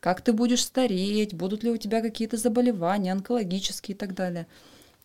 как 0.00 0.22
ты 0.22 0.32
будешь 0.32 0.64
стареть, 0.64 1.34
будут 1.34 1.62
ли 1.62 1.70
у 1.70 1.76
тебя 1.76 2.00
какие-то 2.00 2.36
заболевания, 2.36 3.12
онкологические 3.12 3.94
и 3.94 3.98
так 3.98 4.14
далее. 4.14 4.46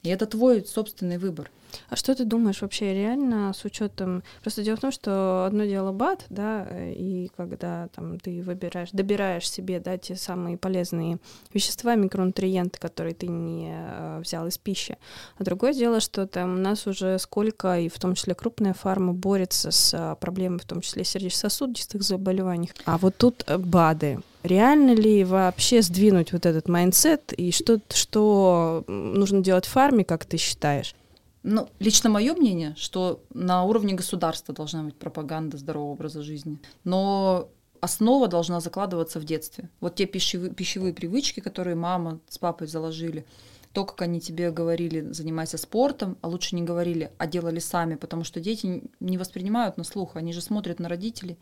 И 0.03 0.09
это 0.09 0.27
твой 0.27 0.63
собственный 0.63 1.17
выбор. 1.17 1.49
А 1.89 1.95
что 1.95 2.15
ты 2.15 2.25
думаешь 2.25 2.61
вообще 2.61 2.93
реально 2.93 3.51
с 3.53 3.65
учетом? 3.65 4.23
Просто 4.41 4.63
дело 4.63 4.77
в 4.77 4.79
том, 4.79 4.91
что 4.91 5.45
одно 5.45 5.65
дело 5.65 5.91
БАД, 5.91 6.25
да, 6.29 6.67
э, 6.69 6.93
и 6.93 7.31
когда 7.35 7.89
там 7.95 8.19
ты 8.19 8.41
выбираешь, 8.43 8.91
добираешь 8.91 9.49
себе, 9.49 9.79
да, 9.79 9.97
те 9.97 10.15
самые 10.15 10.57
полезные 10.57 11.17
вещества, 11.53 11.95
микронутриенты, 11.95 12.79
которые 12.79 13.15
ты 13.15 13.27
не 13.27 13.73
э, 13.75 14.19
взял 14.19 14.47
из 14.47 14.57
пищи. 14.57 14.97
А 15.37 15.43
другое 15.43 15.73
дело, 15.73 15.99
что 15.99 16.27
там 16.27 16.53
у 16.53 16.59
нас 16.59 16.87
уже 16.87 17.17
сколько, 17.19 17.79
и 17.79 17.89
в 17.89 17.99
том 17.99 18.15
числе 18.15 18.35
крупная 18.35 18.73
фарма, 18.73 19.11
борется 19.13 19.71
с 19.71 19.93
а, 19.93 20.15
проблемой, 20.15 20.59
в 20.59 20.65
том 20.65 20.81
числе 20.81 21.03
сердечно-сосудистых 21.03 22.03
заболеваний. 22.03 22.69
А 22.85 22.97
вот 22.97 23.17
тут 23.17 23.43
э, 23.47 23.57
БАДы. 23.57 24.19
Реально 24.45 24.91
ли 24.91 25.23
вообще 25.23 25.81
сдвинуть 25.81 26.31
вот 26.31 26.45
этот 26.45 26.69
mindset, 26.69 27.33
и 27.33 27.51
что, 27.51 27.79
что 27.89 28.83
нужно 28.87 29.41
делать 29.41 29.65
в 29.65 29.69
фарме, 29.69 30.05
как 30.05 30.25
ты 30.25 30.37
считаешь? 30.37 30.95
Ну, 31.41 31.67
лично 31.79 32.09
мое 32.09 32.33
мнение, 32.33 32.75
что 32.77 33.23
на 33.33 33.63
уровне 33.63 33.93
государства 33.93 34.53
должна 34.53 34.83
быть 34.83 34.95
пропаганда 34.95 35.57
здорового 35.57 35.93
образа 35.93 36.21
жизни. 36.21 36.59
Но 36.83 37.49
основа 37.81 38.27
должна 38.27 38.59
закладываться 38.59 39.19
в 39.19 39.25
детстве. 39.25 39.69
Вот 39.79 39.95
те 39.95 40.05
пищевые, 40.05 40.51
пищевые 40.51 40.93
привычки, 40.93 41.39
которые 41.39 41.75
мама 41.75 42.19
с 42.29 42.37
папой 42.37 42.67
заложили, 42.67 43.25
то, 43.73 43.83
как 43.83 44.01
они 44.03 44.21
тебе 44.21 44.51
говорили, 44.51 45.11
занимайся 45.11 45.57
спортом, 45.57 46.17
а 46.21 46.27
лучше 46.27 46.55
не 46.55 46.61
говорили, 46.61 47.11
а 47.17 47.27
делали 47.27 47.59
сами, 47.59 47.95
потому 47.95 48.23
что 48.23 48.39
дети 48.39 48.83
не 48.99 49.17
воспринимают 49.17 49.77
на 49.77 49.83
слух, 49.83 50.15
они 50.15 50.33
же 50.33 50.41
смотрят 50.41 50.79
на 50.79 50.87
родителей. 50.87 51.37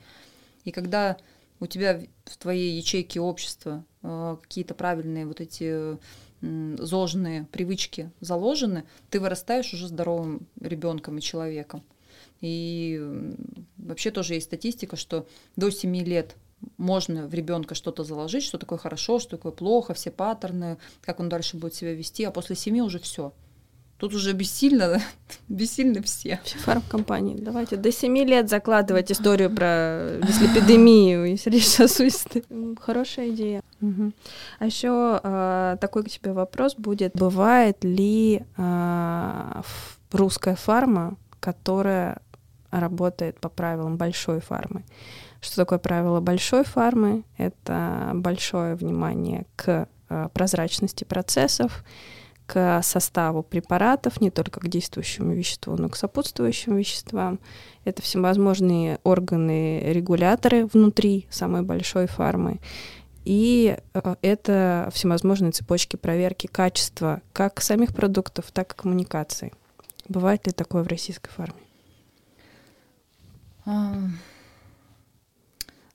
И 0.63 0.71
когда 0.71 1.17
у 1.59 1.65
тебя 1.67 2.01
в 2.25 2.37
твоей 2.37 2.77
ячейке 2.77 3.19
общества 3.19 3.85
э, 4.01 4.37
какие-то 4.41 4.73
правильные 4.73 5.25
вот 5.25 5.41
эти 5.41 5.97
зожные 6.43 7.45
привычки 7.51 8.11
заложены, 8.19 8.83
ты 9.09 9.21
вырастаешь 9.21 9.73
уже 9.73 9.87
здоровым 9.87 10.47
ребенком 10.59 11.17
и 11.17 11.21
человеком. 11.21 11.83
И 12.41 13.01
вообще 13.77 14.11
тоже 14.11 14.33
есть 14.33 14.47
статистика, 14.47 14.97
что 14.97 15.25
до 15.55 15.69
7 15.69 15.95
лет 16.03 16.35
можно 16.77 17.27
в 17.27 17.33
ребенка 17.33 17.75
что-то 17.75 18.03
заложить, 18.03 18.43
что 18.43 18.57
такое 18.57 18.77
хорошо, 18.77 19.19
что 19.19 19.37
такое 19.37 19.53
плохо, 19.53 19.93
все 19.93 20.11
паттерны, 20.11 20.77
как 21.01 21.21
он 21.21 21.29
дальше 21.29 21.55
будет 21.55 21.73
себя 21.73 21.93
вести, 21.93 22.25
а 22.25 22.31
после 22.31 22.55
7 22.55 22.79
уже 22.79 22.99
все. 22.99 23.33
Тут 23.97 24.13
уже 24.13 24.33
бессильно, 24.33 25.01
бессильны 25.47 26.01
все. 26.01 26.37
Вообще 26.37 26.57
фармкомпании. 26.57 27.37
Давайте 27.37 27.77
до 27.77 27.91
7 27.91 28.17
лет 28.17 28.49
закладывать 28.49 29.11
историю 29.11 29.49
про 29.49 30.19
дислепидемию 30.21 31.25
и 31.25 31.37
сердечно-сосудистые. 31.37 32.43
Хорошая 32.79 33.29
идея. 33.29 33.61
А 34.59 34.65
еще 34.65 35.77
такой 35.79 36.03
к 36.03 36.09
тебе 36.09 36.33
вопрос 36.33 36.75
будет. 36.75 37.13
Бывает 37.13 37.83
ли 37.83 38.43
а, 38.57 39.61
русская 40.11 40.55
фарма, 40.55 41.17
которая 41.39 42.21
работает 42.71 43.39
по 43.39 43.49
правилам 43.49 43.97
большой 43.97 44.39
фармы? 44.39 44.83
Что 45.41 45.57
такое 45.57 45.79
правило 45.79 46.21
большой 46.21 46.63
фармы? 46.63 47.23
Это 47.37 48.11
большое 48.13 48.75
внимание 48.75 49.45
к 49.57 49.89
а, 50.07 50.29
прозрачности 50.29 51.03
процессов, 51.03 51.83
к 52.53 52.83
составу 52.83 53.41
препаратов, 53.41 54.21
не 54.21 54.29
только 54.29 54.59
к 54.59 54.67
действующему 54.67 55.33
веществу, 55.33 55.75
но 55.75 55.87
и 55.87 55.89
к 55.89 55.95
сопутствующим 55.95 56.75
веществам. 56.75 57.39
Это 57.83 58.03
всевозможные 58.03 58.99
органы-регуляторы 59.03 60.67
внутри 60.67 61.25
самой 61.31 61.63
большой 61.63 62.05
фармы. 62.05 62.59
и 63.25 63.79
э, 63.93 64.15
это 64.21 64.91
всевозможные 64.93 65.51
цепочки 65.51 65.95
проверки 65.95 66.45
качества 66.45 67.21
как 67.31 67.59
самих 67.59 67.95
продуктов, 67.95 68.51
так 68.51 68.73
и 68.73 68.75
коммуникаций. 68.75 69.51
Бывает 70.07 70.45
ли 70.45 70.53
такое 70.53 70.83
в 70.83 70.87
российской 70.87 71.31
фарме? 71.31 71.55
А, 73.65 73.95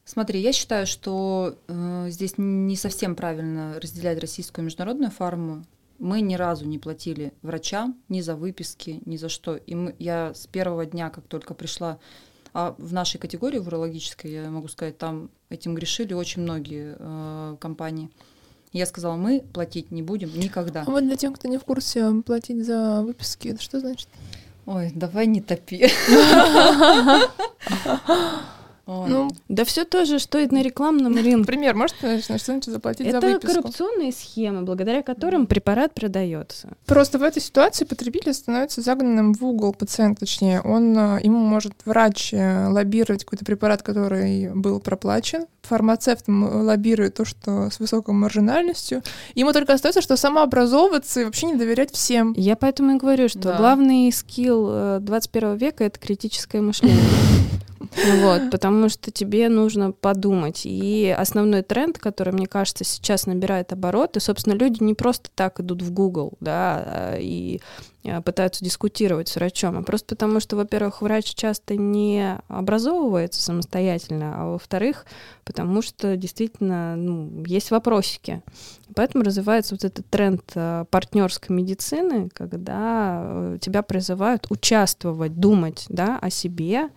смотри, 0.05 0.41
я 0.41 0.53
считаю, 0.53 0.87
что 0.89 1.57
э, 1.69 2.07
здесь 2.09 2.35
не 2.37 2.75
совсем 2.75 3.15
правильно 3.15 3.79
разделять 3.81 4.19
российскую 4.19 4.65
и 4.65 4.67
международную 4.67 5.13
фарму. 5.13 5.65
Мы 5.99 6.21
ни 6.21 6.35
разу 6.35 6.67
не 6.67 6.79
платили 6.79 7.33
врачам 7.43 7.97
ни 8.09 8.21
за 8.21 8.37
выписки, 8.37 9.01
ни 9.05 9.17
за 9.17 9.29
что. 9.29 9.57
И 9.57 9.75
мы, 9.75 9.97
я 9.99 10.33
с 10.35 10.47
первого 10.47 10.87
дня, 10.87 11.11
как 11.11 11.25
только 11.25 11.55
пришла 11.55 11.99
а 12.55 12.75
в 12.79 12.93
нашей 12.93 13.19
категории 13.19 13.59
в 13.59 13.67
урологической, 13.67 14.33
я 14.33 14.51
могу 14.51 14.69
сказать, 14.69 14.97
там 14.97 15.31
этим 15.51 15.75
грешили 15.75 16.15
очень 16.15 16.43
многие 16.43 16.97
э, 16.99 17.57
компании. 17.61 18.11
Я 18.73 18.87
сказала, 18.87 19.17
мы 19.17 19.41
платить 19.41 19.91
не 19.91 20.03
будем 20.03 20.31
никогда. 20.39 20.83
А 20.83 20.91
вот 20.91 21.05
для 21.05 21.17
тех, 21.17 21.33
кто 21.35 21.49
не 21.49 21.59
в 21.59 21.65
курсе, 21.65 22.11
платить 22.25 22.65
за 22.65 23.03
выписки, 23.03 23.49
это 23.49 23.63
что 23.63 23.81
значит? 23.81 24.09
Ой, 24.67 24.93
давай 24.95 25.27
не 25.27 25.41
топи. 25.41 25.89
Ну, 28.89 29.29
да 29.49 29.65
все 29.65 29.85
тоже, 29.85 30.19
что 30.19 30.39
и 30.39 30.47
на 30.47 30.63
рекламном 30.63 31.15
рынке. 31.15 31.37
Например, 31.37 31.75
может, 31.75 31.97
что 31.97 32.19
значит 32.19 32.65
заплатить 32.65 33.07
Это 33.07 33.21
за 33.21 33.27
выписку? 33.27 33.47
Это 33.47 33.61
коррупционные 33.61 34.13
схемы, 34.13 34.63
благодаря 34.63 35.03
которым 35.03 35.47
препарат 35.47 35.93
продается. 35.93 36.71
Просто 36.87 37.19
в 37.19 37.23
этой 37.23 37.43
ситуации 37.43 37.85
потребитель 37.85 38.33
становится 38.33 38.81
загнанным 38.81 39.35
в 39.35 39.45
угол, 39.45 39.75
пациент 39.75 40.19
точнее. 40.21 40.63
Он, 40.63 40.97
э, 40.97 41.21
ему 41.23 41.39
может 41.39 41.75
врач 41.85 42.33
э, 42.33 42.69
лоббировать 42.69 43.25
какой-то 43.25 43.45
препарат, 43.45 43.83
который 43.83 44.55
был 44.55 44.81
проплачен, 44.81 45.47
фармацевт 45.63 46.25
лоббирует 46.27 47.15
то, 47.15 47.25
что 47.25 47.71
с 47.71 47.79
высокой 47.79 48.15
маржинальностью. 48.15 49.03
Ему 49.35 49.53
только 49.53 49.75
остается, 49.75 50.01
что 50.01 50.17
самообразовываться 50.17 51.21
и 51.21 51.25
вообще 51.25 51.47
не 51.47 51.55
доверять 51.57 51.93
всем. 51.93 52.33
Я 52.37 52.57
поэтому 52.57 52.97
и 52.97 52.99
говорю, 52.99 53.29
что 53.29 53.41
да. 53.41 53.57
главный 53.59 54.11
скилл 54.13 55.01
21 55.01 55.49
э, 55.49 55.57
века— 55.57 55.85
это 55.85 55.99
критическое 55.99 56.63
мышление. 56.63 57.03
Вот, 58.21 58.51
потому 58.51 58.89
что 58.89 59.11
тебе 59.11 59.49
нужно 59.49 59.93
подумать. 59.93 60.63
И 60.65 61.15
основной 61.17 61.63
тренд, 61.63 61.99
который, 61.99 62.33
мне 62.33 62.47
кажется, 62.47 62.85
сейчас 62.85 63.27
набирает 63.27 63.73
обороты, 63.73 64.21
собственно, 64.21 64.55
люди 64.55 64.83
не 64.83 64.95
просто 64.95 65.31
так 65.35 65.61
идут 65.61 65.83
в 65.83 65.93
Google, 65.93 66.33
да, 66.41 66.83
а, 66.85 67.17
и 67.19 67.61
а, 68.05 68.23
пытаются 68.23 68.65
дискутировать 68.65 69.29
с 69.29 69.37
врачом, 69.37 69.79
а 69.79 69.83
просто 69.83 70.15
потому, 70.15 70.41
что, 70.41 70.57
во-первых, 70.57 71.03
врач 71.03 71.35
часто 71.35 71.77
не 71.77 72.39
образовывается 72.49 73.43
самостоятельно, 73.43 74.35
а 74.37 74.53
во-вторых, 74.53 75.07
потому 75.45 75.83
что 75.83 76.17
действительно 76.17 76.97
ну, 76.97 77.45
есть 77.45 77.71
вопросики. 77.71 78.43
Поэтому 78.95 79.25
развивается 79.25 79.75
вот 79.75 79.85
этот 79.85 80.07
тренд 80.09 80.43
а, 80.55 80.85
партнерской 80.87 81.55
медицины, 81.55 82.31
когда 82.33 83.23
э, 83.23 83.59
тебя 83.61 83.83
призывают 83.83 84.47
участвовать, 84.51 85.39
думать 85.39 85.87
да, 85.89 86.19
о 86.21 86.31
себе, 86.31 86.89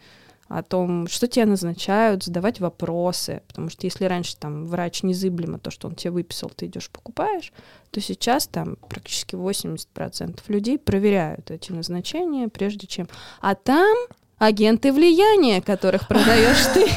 о 0.52 0.64
том, 0.64 1.08
что 1.08 1.28
тебе 1.28 1.46
назначают, 1.46 2.24
задавать 2.24 2.60
вопросы. 2.60 3.42
Потому 3.48 3.70
что 3.70 3.88
если 3.88 4.06
раньше 4.06 4.36
там 4.36 4.66
врач 4.66 5.02
незыблемо 5.04 5.60
то, 5.60 5.72
что 5.72 5.88
он 5.88 5.96
тебе 5.96 6.12
выписал, 6.12 6.50
ты 6.50 6.66
идешь 6.66 6.90
покупаешь, 6.90 7.54
то 7.90 8.02
сейчас 8.02 8.48
там 8.48 8.76
практически 8.90 9.36
80% 9.36 10.40
людей 10.48 10.78
проверяют 10.78 11.52
эти 11.52 11.72
назначения, 11.72 12.50
прежде 12.50 12.88
чем... 12.88 13.08
А 13.40 13.56
там 13.56 13.96
агенты 14.42 14.92
влияния, 14.92 15.62
которых 15.62 16.08
продаешь 16.08 16.66
ты, 16.74 16.88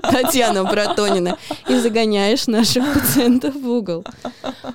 Татьяна 0.02 0.62
Братонина, 0.62 1.36
и 1.68 1.76
загоняешь 1.76 2.46
наших 2.46 2.84
пациентов 2.94 3.56
в 3.56 3.68
угол. 3.68 4.04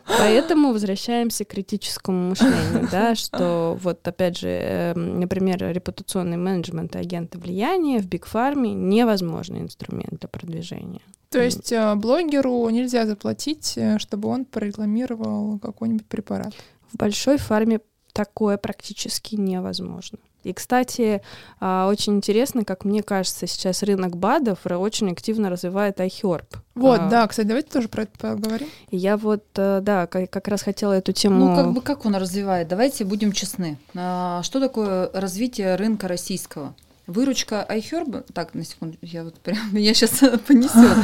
Поэтому 0.05 0.73
возвращаемся 0.73 1.45
к 1.45 1.47
критическому 1.47 2.31
мышлению, 2.31 2.89
да, 2.91 3.15
что 3.15 3.77
вот 3.81 4.05
опять 4.05 4.37
же, 4.37 4.49
эм, 4.49 5.21
например, 5.21 5.59
репутационный 5.71 6.35
менеджмент 6.35 6.97
и 6.97 6.99
агенты 6.99 7.37
влияния 7.37 7.99
в 7.99 8.07
Биг 8.07 8.25
Фарме 8.25 8.73
невозможный 8.73 9.61
инструмент 9.61 10.19
для 10.19 10.27
продвижения. 10.27 11.01
То 11.29 11.41
есть 11.41 11.71
э, 11.71 11.95
блогеру 11.95 12.67
нельзя 12.69 13.05
заплатить, 13.05 13.77
э, 13.77 13.99
чтобы 13.99 14.27
он 14.27 14.43
прорекламировал 14.43 15.59
какой-нибудь 15.59 16.07
препарат? 16.07 16.53
В 16.91 16.97
большой 16.97 17.37
фарме 17.37 17.79
такое 18.11 18.57
практически 18.57 19.35
невозможно. 19.35 20.19
И, 20.43 20.53
кстати, 20.53 21.21
а, 21.59 21.87
очень 21.87 22.15
интересно, 22.15 22.63
как 22.63 22.85
мне 22.85 23.03
кажется, 23.03 23.47
сейчас 23.47 23.83
рынок 23.83 24.15
БАДов 24.15 24.59
очень 24.65 25.11
активно 25.11 25.49
развивает 25.49 25.99
iHerb. 25.99 26.45
Вот, 26.75 26.99
а, 26.99 27.09
да, 27.09 27.27
кстати, 27.27 27.47
давайте 27.47 27.69
тоже 27.69 27.89
про 27.89 28.03
это 28.03 28.17
поговорим. 28.17 28.69
Я 28.91 29.17
вот, 29.17 29.43
э, 29.55 29.79
да, 29.81 30.07
как 30.07 30.47
раз 30.47 30.61
хотела 30.61 30.93
эту 30.93 31.11
тему... 31.11 31.49
Ну, 31.49 31.55
как 31.55 31.73
бы 31.73 31.81
как 31.81 32.05
он 32.05 32.15
развивает? 32.15 32.67
Давайте 32.67 33.03
будем 33.03 33.31
честны. 33.31 33.77
А, 33.95 34.41
что 34.43 34.59
такое 34.59 35.09
развитие 35.13 35.75
рынка 35.75 36.07
российского? 36.07 36.75
Выручка 37.07 37.65
iHerb, 37.67 38.25
так, 38.33 38.53
на 38.53 38.63
секунду, 38.63 38.97
я 39.01 39.23
вот 39.23 39.35
прям, 39.39 39.57
меня 39.73 39.93
сейчас 39.93 40.19
понесет. 40.47 40.97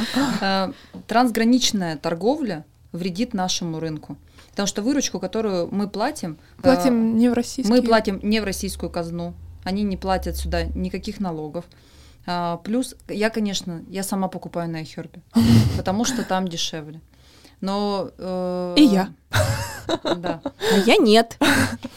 Трансграничная 1.08 1.98
торговля 1.98 2.66
вредит 2.94 3.34
нашему 3.34 3.80
рынку. 3.80 4.18
Потому 4.52 4.68
что 4.68 4.82
выручку, 4.82 5.20
которую 5.20 5.68
мы 5.74 5.90
платим... 5.90 6.38
Платим 6.62 7.16
э, 7.16 7.18
не 7.18 7.30
в 7.30 7.34
российскую. 7.34 7.82
Мы 7.82 7.86
платим 7.86 8.20
не 8.24 8.40
в 8.40 8.46
российскую 8.46 8.90
казну. 8.90 9.34
Они 9.64 9.84
не 9.84 9.98
платят 9.98 10.38
сюда 10.38 10.64
никаких 10.64 11.20
налогов. 11.20 11.66
А, 12.26 12.58
плюс 12.58 12.96
я, 13.10 13.30
конечно, 13.30 13.84
я 13.90 14.04
сама 14.04 14.28
покупаю 14.28 14.70
на 14.70 14.84
iHerb, 14.84 15.20
потому 15.78 16.06
что 16.06 16.24
там 16.24 16.48
дешевле. 16.48 17.02
Но... 17.60 18.12
Э, 18.18 18.76
И 18.78 18.84
я. 18.84 19.10
Да. 20.04 20.42
А 20.46 20.78
я 20.86 20.98
нет. 20.98 21.38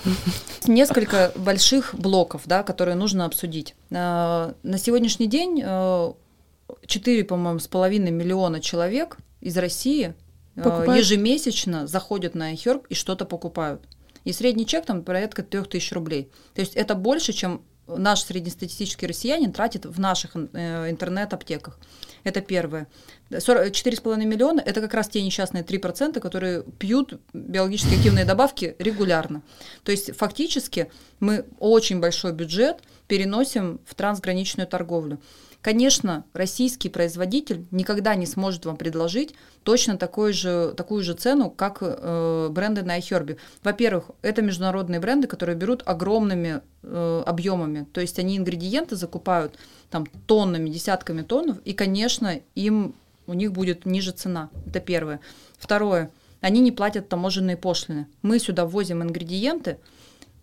Несколько 0.66 1.32
больших 1.36 1.94
блоков, 1.94 2.42
да, 2.46 2.62
которые 2.62 2.94
нужно 2.94 3.26
обсудить. 3.26 3.74
Э, 3.90 4.54
на 4.62 4.78
сегодняшний 4.78 5.26
день 5.26 5.58
4, 5.58 7.20
э, 7.20 7.24
по-моему, 7.24 7.58
с 7.58 7.68
половиной 7.68 8.12
миллиона 8.12 8.60
человек 8.60 9.18
из 9.40 9.56
России 9.58 10.06
Э, 10.08 10.25
покупают? 10.64 10.98
ежемесячно 10.98 11.86
заходят 11.86 12.34
на 12.34 12.52
iHerb 12.54 12.84
и 12.88 12.94
что-то 12.94 13.24
покупают. 13.24 13.82
И 14.24 14.32
средний 14.32 14.66
чек 14.66 14.84
там 14.84 15.02
порядка 15.02 15.42
3000 15.42 15.94
рублей. 15.94 16.30
То 16.54 16.60
есть 16.60 16.74
это 16.74 16.94
больше, 16.94 17.32
чем 17.32 17.62
наш 17.86 18.22
среднестатистический 18.22 19.06
россиянин 19.06 19.52
тратит 19.52 19.86
в 19.86 20.00
наших 20.00 20.32
э, 20.34 20.90
интернет-аптеках. 20.90 21.78
Это 22.24 22.40
первое. 22.40 22.88
4,5 23.30 24.24
миллиона– 24.24 24.60
это 24.66 24.80
как 24.80 24.94
раз 24.94 25.08
те 25.08 25.22
несчастные 25.22 25.62
3%, 25.62 26.18
которые 26.20 26.64
пьют 26.64 27.20
биологически 27.32 27.94
активные 27.94 28.24
добавки 28.24 28.74
регулярно. 28.78 29.42
То 29.84 29.92
есть 29.92 30.16
фактически 30.16 30.90
мы 31.20 31.44
очень 31.60 32.00
большой 32.00 32.32
бюджет 32.32 32.82
переносим 33.06 33.80
в 33.86 33.94
трансграничную 33.94 34.66
торговлю. 34.66 35.20
Конечно, 35.66 36.24
российский 36.32 36.88
производитель 36.88 37.66
никогда 37.72 38.14
не 38.14 38.26
сможет 38.26 38.64
вам 38.66 38.76
предложить 38.76 39.34
точно 39.64 39.98
такой 39.98 40.32
же, 40.32 40.72
такую 40.76 41.02
же 41.02 41.14
цену, 41.14 41.50
как 41.50 41.78
э, 41.80 42.48
бренды 42.52 42.84
на 42.84 43.00
iHerb. 43.00 43.36
Во-первых, 43.64 44.12
это 44.22 44.42
международные 44.42 45.00
бренды, 45.00 45.26
которые 45.26 45.56
берут 45.56 45.82
огромными 45.84 46.60
э, 46.84 47.22
объемами, 47.26 47.84
то 47.92 48.00
есть 48.00 48.20
они 48.20 48.36
ингредиенты 48.36 48.94
закупают 48.94 49.58
там 49.90 50.06
тоннами, 50.28 50.70
десятками 50.70 51.22
тонн, 51.22 51.58
и, 51.64 51.72
конечно, 51.72 52.38
им 52.54 52.94
у 53.26 53.34
них 53.34 53.50
будет 53.50 53.86
ниже 53.86 54.12
цена. 54.12 54.50
Это 54.68 54.78
первое. 54.78 55.18
Второе, 55.58 56.12
они 56.42 56.60
не 56.60 56.70
платят 56.70 57.08
таможенные 57.08 57.56
пошлины. 57.56 58.06
Мы 58.22 58.38
сюда 58.38 58.66
ввозим 58.66 59.02
ингредиенты, 59.02 59.78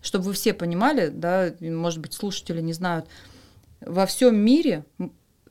чтобы 0.02 0.26
вы 0.26 0.34
все 0.34 0.54
понимали, 0.54 1.08
да, 1.08 1.54
может 1.62 2.00
быть, 2.00 2.12
слушатели 2.12 2.60
не 2.60 2.74
знают, 2.74 3.06
во 3.86 4.06
всем 4.06 4.36
мире 4.36 4.86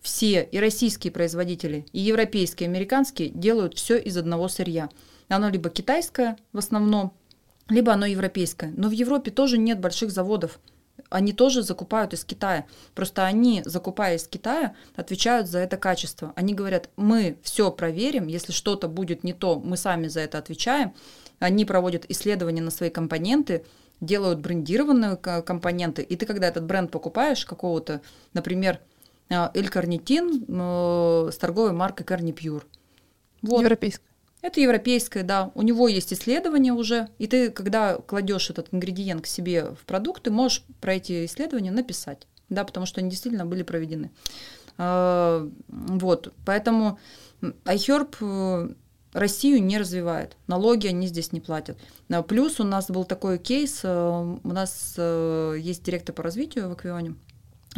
все 0.01 0.43
и 0.43 0.59
российские 0.59 1.13
производители, 1.13 1.87
и 1.93 2.01
европейские, 2.01 2.69
и 2.69 2.71
американские 2.71 3.29
делают 3.29 3.75
все 3.75 3.99
из 3.99 4.17
одного 4.17 4.49
сырья. 4.49 4.91
Оно 5.29 5.49
либо 5.49 5.71
китайское 5.71 6.37
в 6.53 6.59
основном, 6.59 7.13
либо 7.69 7.93
оно 7.93 8.07
европейское. 8.07 8.73
Но 8.77 8.89
в 8.89 8.93
Европе 8.93 9.31
тоже 9.31 9.59
нет 9.59 9.81
больших 9.81 10.11
заводов. 10.11 10.61
Они 11.09 11.33
тоже 11.33 11.63
закупают 11.63 12.15
из 12.15 12.25
Китая. 12.25 12.67
Просто 12.95 13.25
они, 13.25 13.63
закупая 13.65 14.17
из 14.17 14.27
Китая, 14.27 14.75
отвечают 14.97 15.47
за 15.47 15.59
это 15.59 15.77
качество. 15.77 16.33
Они 16.37 16.55
говорят, 16.55 16.91
мы 16.97 17.39
все 17.43 17.71
проверим, 17.71 18.27
если 18.27 18.53
что-то 18.53 18.89
будет 18.89 19.25
не 19.25 19.33
то, 19.33 19.59
мы 19.59 19.77
сами 19.77 20.09
за 20.09 20.21
это 20.21 20.39
отвечаем. 20.39 20.95
Они 21.39 21.65
проводят 21.65 22.07
исследования 22.09 22.63
на 22.63 22.71
свои 22.71 22.91
компоненты, 22.91 23.65
делают 24.03 24.41
брендированные 24.41 25.17
компоненты, 25.17 26.03
и 26.03 26.17
ты, 26.17 26.27
когда 26.27 26.49
этот 26.49 26.65
бренд 26.65 26.91
покупаешь 26.91 27.47
какого-то, 27.47 28.03
например, 28.35 28.81
L-карнитин 29.31 30.45
э, 30.47 31.31
с 31.33 31.39
торговой 31.39 31.73
маркой 31.73 32.05
Carnipure. 32.05 32.65
Вот. 33.41 33.63
Европейская. 33.63 34.05
Это 34.43 34.61
европейская, 34.61 35.23
да. 35.23 35.53
У 35.55 35.63
него 35.63 35.89
есть 35.89 36.13
исследования 36.13 36.73
уже, 36.73 37.09
и 37.19 37.27
ты, 37.27 37.51
когда 37.51 37.97
кладешь 37.97 38.51
этот 38.51 38.69
ингредиент 38.73 39.23
к 39.23 39.27
себе 39.27 39.71
в 39.71 39.87
продукт, 39.87 40.25
ты 40.25 40.31
можешь 40.31 40.65
про 40.81 40.95
эти 40.95 41.25
исследования 41.25 41.71
написать, 41.71 42.27
да, 42.49 42.65
потому 42.65 42.85
что 42.85 43.01
они 43.01 43.09
действительно 43.09 43.47
были 43.47 43.63
проведены. 43.63 44.11
Вот, 44.79 46.33
поэтому 46.45 46.99
iHerb 47.41 48.75
Россию 49.13 49.63
не 49.63 49.79
развивает, 49.79 50.37
налоги 50.47 50.87
они 50.87 51.07
здесь 51.07 51.33
не 51.33 51.41
платят. 51.41 51.79
А 52.11 52.23
плюс 52.23 52.61
у 52.61 52.65
нас 52.65 52.91
был 52.91 53.05
такой 53.05 53.39
кейс, 53.39 53.81
э, 53.83 54.37
у 54.43 54.49
нас 54.49 54.95
э, 54.97 55.57
есть 55.59 55.83
директор 55.83 56.15
по 56.15 56.23
развитию 56.23 56.69
в 56.69 56.73
Аквионе, 56.73 57.15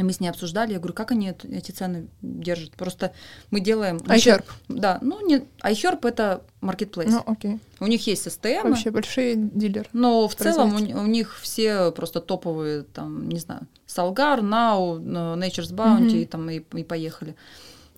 мы 0.03 0.13
с 0.13 0.21
ней 0.21 0.29
обсуждали, 0.29 0.73
я 0.73 0.79
говорю, 0.79 0.95
как 0.95 1.13
они 1.13 1.33
эти 1.45 1.71
цены 1.71 2.09
держат? 2.21 2.73
Просто 2.73 3.13
мы 3.51 3.61
делаем... 3.61 3.99
iHerb? 3.99 4.45
Да, 4.69 4.99
ну, 5.03 5.25
не, 5.25 5.45
iHerb— 5.63 6.01
это 6.09 6.43
marketplace. 6.61 7.11
Ну, 7.11 7.23
окей. 7.25 7.61
У 7.79 7.87
них 7.87 8.05
есть 8.07 8.27
STM. 8.27 8.71
Вообще 8.71 8.91
большие 8.91 9.37
дилеры. 9.37 9.89
Но 9.93 10.27
в 10.27 10.35
целом 10.35 10.75
у, 10.75 10.79
у 10.79 11.07
них 11.07 11.39
все 11.41 11.93
просто 11.93 12.21
топовые, 12.21 12.83
там, 12.83 13.29
не 13.29 13.39
знаю, 13.39 13.67
Salgar, 13.87 14.41
Now, 14.41 14.99
Nature's 14.99 15.73
Bounty, 15.73 16.23
mm-hmm. 16.23 16.27
там, 16.27 16.51
и, 16.51 16.59
и 16.59 16.85
поехали. 16.85 17.37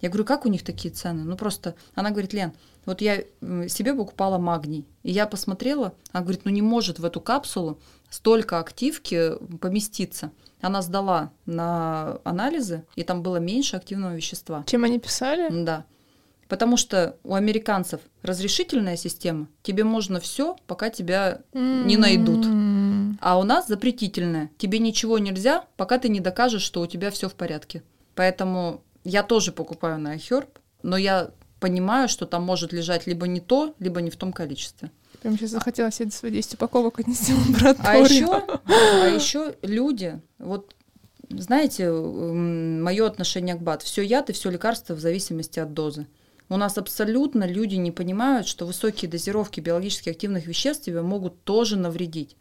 Я 0.03 0.11
говорю, 0.11 0.27
как 0.27 0.44
у 0.44 0.51
них 0.51 0.62
такие 0.62 0.92
цены? 0.92 1.25
Ну, 1.25 1.37
просто... 1.37 1.75
Она 1.94 2.11
говорит, 2.11 2.35
Лен, 2.35 2.53
вот 2.87 3.01
я 3.01 3.22
себе 3.68 3.94
покупала 3.94 4.38
магний, 4.38 4.87
и 5.03 5.11
я 5.12 5.27
посмотрела, 5.27 5.92
она 6.12 6.22
говорит, 6.22 6.42
ну, 6.44 6.51
не 6.51 6.62
может 6.62 6.99
в 6.99 7.05
эту 7.05 7.20
капсулу 7.20 7.79
столько 8.09 8.59
активки 8.59 9.33
поместиться 9.61 10.31
она 10.61 10.83
сдала 10.83 11.33
на 11.44 12.18
анализы, 12.25 12.85
и 12.96 13.03
там 13.03 13.22
было 13.22 13.37
меньше 13.37 13.77
активного 13.77 14.14
вещества. 14.14 14.64
Чем 14.66 14.85
они 14.85 14.99
писали? 14.99 15.49
Да. 15.64 15.85
Потому 16.49 16.77
что 16.77 17.16
у 17.25 17.35
американцев 17.35 18.01
разрешительная 18.22 18.96
система, 18.96 19.49
тебе 19.62 19.83
можно 19.85 20.20
все, 20.20 20.57
пока 20.66 20.90
тебя 20.90 21.40
не 21.53 21.96
найдут. 21.96 22.46
А 23.20 23.38
у 23.38 23.44
нас 23.44 23.66
запретительная. 23.66 24.51
Тебе 24.59 24.79
ничего 24.79 25.18
нельзя, 25.18 25.64
пока 25.77 25.99
ты 25.99 26.09
не 26.09 26.20
докажешь, 26.20 26.62
что 26.62 26.83
у 26.83 26.87
тебя 26.87 27.11
все 27.11 27.29
в 27.29 27.35
порядке. 27.35 27.83
Поэтому 28.14 28.83
я 29.05 29.22
тоже 29.22 29.53
покупаю 29.53 29.99
на 29.99 30.16
iHerb, 30.16 30.49
но 30.83 30.96
я 30.96 31.31
понимаю, 31.66 32.09
что 32.09 32.26
там 32.26 32.44
может 32.44 32.72
лежать 32.72 33.09
либо 33.09 33.26
не 33.26 33.40
то, 33.40 33.74
либо 33.81 34.00
не 34.00 34.11
в 34.11 34.16
том 34.16 34.33
количестве. 34.33 34.92
Прям 35.20 35.37
сейчас 35.37 35.50
захотела 35.50 35.90
себе 35.90 36.12
свои 36.12 36.31
10 36.31 36.55
упаковок 36.55 37.00
отнести 37.00 37.33
в 37.33 37.48
лабораторию. 37.48 38.31
А 38.31 38.38
еще, 38.38 38.61
а 39.02 39.07
еще 39.09 39.55
люди, 39.62 40.20
вот 40.38 40.76
знаете, 41.29 41.90
мое 41.90 43.05
отношение 43.05 43.57
к 43.57 43.62
БАД, 43.62 43.83
все 43.83 44.02
яд 44.02 44.31
и 44.31 44.33
все 44.33 44.48
лекарство 44.48 44.94
в 44.94 45.00
зависимости 45.00 45.59
от 45.59 45.74
дозы. 45.74 46.07
У 46.48 46.57
нас 46.57 46.79
абсолютно 46.79 47.44
люди 47.48 47.74
не 47.74 47.90
понимают, 47.90 48.46
что 48.46 48.64
высокие 48.64 49.11
дозировки 49.11 49.59
биологически 49.59 50.11
активных 50.11 50.46
веществ 50.46 50.85
тебе 50.85 51.02
могут 51.02 51.42
тоже 51.42 51.76
навредить. 51.76 52.37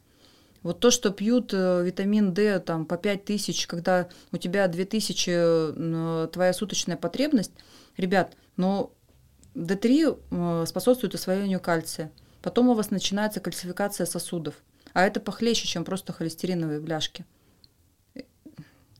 Вот 0.61 0.79
то, 0.79 0.91
что 0.91 1.09
пьют 1.09 1.51
э, 1.51 1.83
витамин 1.83 2.33
D 2.33 2.59
там, 2.59 2.85
по 2.85 2.97
5 2.97 3.25
тысяч, 3.25 3.65
когда 3.65 4.07
у 4.31 4.37
тебя 4.37 4.67
2 4.67 4.85
тысячи 4.85 5.31
э, 5.33 6.27
твоя 6.31 6.53
суточная 6.53 6.97
потребность, 6.97 7.51
ребят, 7.97 8.35
ну 8.57 8.91
D3 9.55 10.19
э, 10.31 10.65
способствует 10.67 11.15
освоению 11.15 11.59
кальция. 11.59 12.11
Потом 12.41 12.69
у 12.69 12.73
вас 12.73 12.91
начинается 12.91 13.39
кальцификация 13.39 14.05
сосудов. 14.05 14.55
А 14.93 15.03
это 15.03 15.19
похлеще, 15.19 15.67
чем 15.67 15.83
просто 15.83 16.13
холестериновые 16.13 16.79
бляшки. 16.79 17.25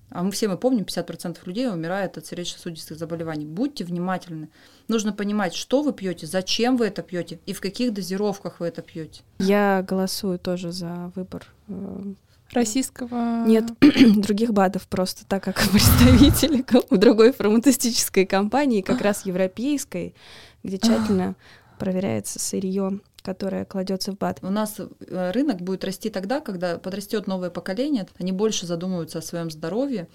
А 0.10 0.24
мы 0.24 0.32
все 0.32 0.48
мы 0.48 0.58
помним, 0.58 0.86
50% 0.86 1.40
людей 1.46 1.70
умирает 1.70 2.18
от 2.18 2.26
сердечно-сосудистых 2.26 2.98
заболеваний. 2.98 3.46
Будьте 3.46 3.84
внимательны. 3.84 4.50
Нужно 4.88 5.12
понимать, 5.12 5.54
что 5.54 5.82
вы 5.82 5.92
пьете, 5.92 6.26
зачем 6.26 6.78
вы 6.78 6.88
это 6.88 7.02
пьете 7.02 7.40
и 7.46 7.52
в 7.52 7.60
каких 7.60 7.94
дозировках 7.94 8.62
вы 8.62 8.68
это 8.68 8.82
пьете. 8.82 9.24
Я 9.40 9.86
голосую 9.86 10.40
тоже 10.40 10.72
за 10.72 11.12
выбор 11.16 11.46
э, 11.68 12.14
российского... 12.52 13.46
Нет, 13.46 13.66
других 14.16 14.54
БАДов 14.54 14.88
просто 14.88 15.26
так 15.26 15.44
как 15.44 15.62
представители 15.72 16.66
у 16.90 16.98
другой 16.98 17.32
фармацевтической 17.32 18.26
компании, 18.26 18.82
как 18.82 19.02
раз 19.02 19.26
европейской, 19.26 20.16
где 20.64 20.78
тщательно 20.78 21.36
проверяется 21.80 22.40
сырье 22.40 23.00
которая 23.26 23.66
кладется 23.66 24.12
в 24.12 24.20
БАД. 24.20 24.44
У 24.44 24.52
нас 24.52 24.80
э, 24.80 25.32
рынок 25.32 25.60
будет 25.60 25.84
расти 25.84 26.12
тогда, 26.12 26.42
когда 26.42 26.78
подрастет 26.78 27.26
новое 27.26 27.50
поколение, 27.50 28.08
они 28.20 28.32
больше 28.32 28.68
задумываются 28.68 29.18
о 29.18 29.24
своем 29.24 29.50
здоровье, 29.50 30.08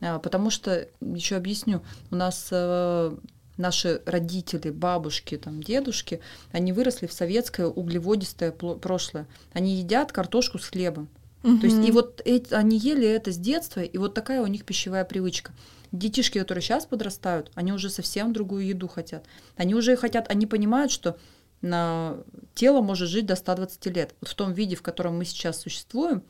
а, 0.00 0.18
потому 0.18 0.48
что, 0.48 0.88
еще 1.02 1.36
объясню, 1.36 1.82
у 2.10 2.16
нас 2.16 2.48
э, 2.50 3.16
наши 3.56 4.02
родители, 4.06 4.70
бабушки, 4.70 5.36
там, 5.36 5.62
дедушки, 5.62 6.20
они 6.52 6.72
выросли 6.72 7.06
в 7.06 7.12
советское 7.12 7.66
углеводистое 7.66 8.50
прошлое. 8.50 9.26
Они 9.52 9.76
едят 9.76 10.12
картошку 10.12 10.58
с 10.58 10.66
хлебом. 10.66 11.08
Угу. 11.44 11.58
То 11.58 11.66
есть 11.66 11.86
и 11.86 11.92
вот 11.92 12.22
эти, 12.24 12.54
они 12.54 12.78
ели 12.78 13.06
это 13.06 13.30
с 13.30 13.36
детства, 13.36 13.80
и 13.80 13.98
вот 13.98 14.14
такая 14.14 14.40
у 14.40 14.46
них 14.46 14.64
пищевая 14.64 15.04
привычка. 15.04 15.52
Детишки, 15.92 16.38
которые 16.38 16.62
сейчас 16.62 16.86
подрастают, 16.86 17.52
они 17.54 17.72
уже 17.72 17.90
совсем 17.90 18.32
другую 18.32 18.66
еду 18.66 18.88
хотят. 18.88 19.26
Они 19.56 19.74
уже 19.74 19.94
хотят, 19.94 20.28
они 20.30 20.46
понимают, 20.46 20.90
что 20.90 21.18
на 21.60 22.16
тело 22.54 22.80
может 22.80 23.08
жить 23.08 23.26
до 23.26 23.36
120 23.36 23.86
лет. 23.94 24.14
Вот 24.20 24.30
в 24.30 24.34
том 24.34 24.52
виде, 24.54 24.74
в 24.74 24.82
котором 24.82 25.18
мы 25.18 25.26
сейчас 25.26 25.60
существуем, 25.60 26.22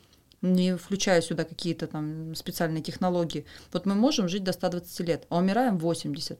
не 0.42 0.76
включая 0.76 1.22
сюда 1.22 1.44
какие-то 1.44 1.86
там 1.86 2.34
специальные 2.34 2.82
технологии, 2.82 3.46
вот 3.72 3.86
мы 3.86 3.94
можем 3.94 4.28
жить 4.28 4.44
до 4.44 4.52
120 4.52 5.00
лет, 5.00 5.26
а 5.28 5.38
умираем 5.38 5.78
80. 5.78 6.38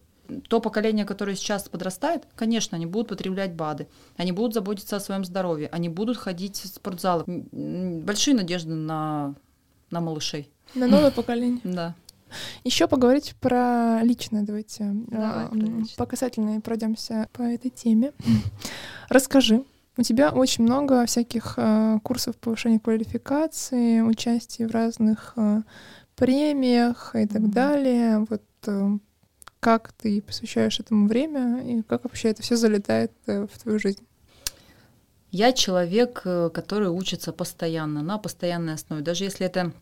То 0.49 0.61
поколение, 0.61 1.05
которое 1.05 1.37
сейчас 1.37 1.69
подрастает, 1.69 2.27
конечно, 2.35 2.77
они 2.77 2.87
будут 2.87 3.09
потреблять 3.09 3.53
БАДы, 3.55 3.89
они 4.17 4.33
будут 4.33 4.55
заботиться 4.55 4.97
о 4.97 5.01
своем 5.01 5.25
здоровье, 5.25 5.69
они 5.71 5.89
будут 5.89 6.17
ходить 6.17 6.57
в 6.57 6.67
спортзалы. 6.67 7.25
Большие 7.27 8.35
надежды 8.35 8.75
на, 8.75 9.35
на 9.91 10.01
малышей. 10.01 10.51
На 10.75 10.87
новое 10.87 11.11
поколение. 11.11 11.61
Да. 11.65 11.95
Еще 12.65 12.89
поговорить 12.89 13.37
про 13.41 14.01
личное, 14.03 14.43
давайте. 14.43 14.91
Давай, 15.07 15.47
э, 15.47 15.83
по 15.97 16.05
касательной 16.05 16.61
пройдемся 16.61 17.29
по 17.33 17.43
этой 17.43 17.71
теме. 17.71 18.13
Расскажи. 19.09 19.65
У 19.97 20.03
тебя 20.03 20.31
очень 20.31 20.65
много 20.65 21.07
всяких 21.07 21.55
э, 21.57 21.99
курсов 22.03 22.37
повышения 22.37 22.81
квалификации, 22.81 24.01
участия 24.01 24.67
в 24.67 24.73
разных 24.73 25.35
э, 25.37 25.63
премиях 26.17 27.15
и 27.15 27.27
так 27.27 27.43
mm-hmm. 27.43 27.53
далее. 27.53 28.27
Вот 28.29 28.43
э, 28.67 28.99
как 29.65 29.93
ты 29.93 30.21
посвящаешь 30.21 30.79
этому 30.79 31.09
время 31.09 31.63
и 31.65 31.81
как 31.81 32.05
вообще 32.05 32.29
это 32.29 32.43
все 32.43 32.55
залетает 32.55 33.13
э, 33.25 33.47
в 33.51 33.59
твою 33.59 33.79
жизнь? 33.79 34.07
Я 35.31 35.53
человек, 35.53 36.21
э, 36.27 36.51
который 36.53 36.91
учится 36.91 37.33
постоянно, 37.33 38.03
на 38.03 38.19
постоянной 38.19 38.75
основе. 38.75 39.01
Даже 39.01 39.25
если 39.25 39.47
это 39.47 39.73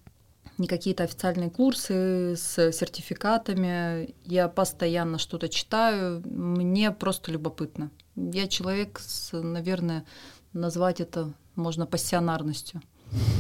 не 0.57 0.68
какие-то 0.68 1.03
официальные 1.03 1.51
курсы 1.51 2.37
с 2.37 2.71
сертификатами. 2.71 4.14
Я 4.25 4.47
постоянно 4.47 5.18
что-то 5.18 5.49
читаю. 5.49 6.23
Мне 6.27 6.92
просто 6.92 7.33
любопытно. 7.33 7.90
Я 8.14 8.47
человек 8.47 9.01
с, 9.01 9.33
наверное, 9.33 10.05
назвать 10.53 11.01
это 11.01 11.33
можно 11.57 11.87
пассионарностью. 11.87 12.83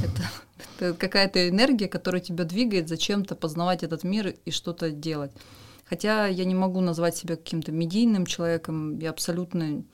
Это, 0.02 0.22
это 0.80 0.94
какая-то 0.94 1.48
энергия, 1.48 1.86
которая 1.86 2.20
тебя 2.20 2.42
двигает 2.42 2.88
зачем-то 2.88 3.36
познавать 3.36 3.84
этот 3.84 4.02
мир 4.02 4.34
и 4.44 4.50
что-то 4.50 4.90
делать. 4.90 5.30
Хотя 5.92 6.26
я 6.26 6.46
не 6.46 6.54
могу 6.54 6.80
назвать 6.80 7.18
себя 7.18 7.36
каким-то 7.36 7.70
медийным 7.70 8.24
человеком, 8.24 8.98
я 8.98 9.10
абсолютно 9.10 9.84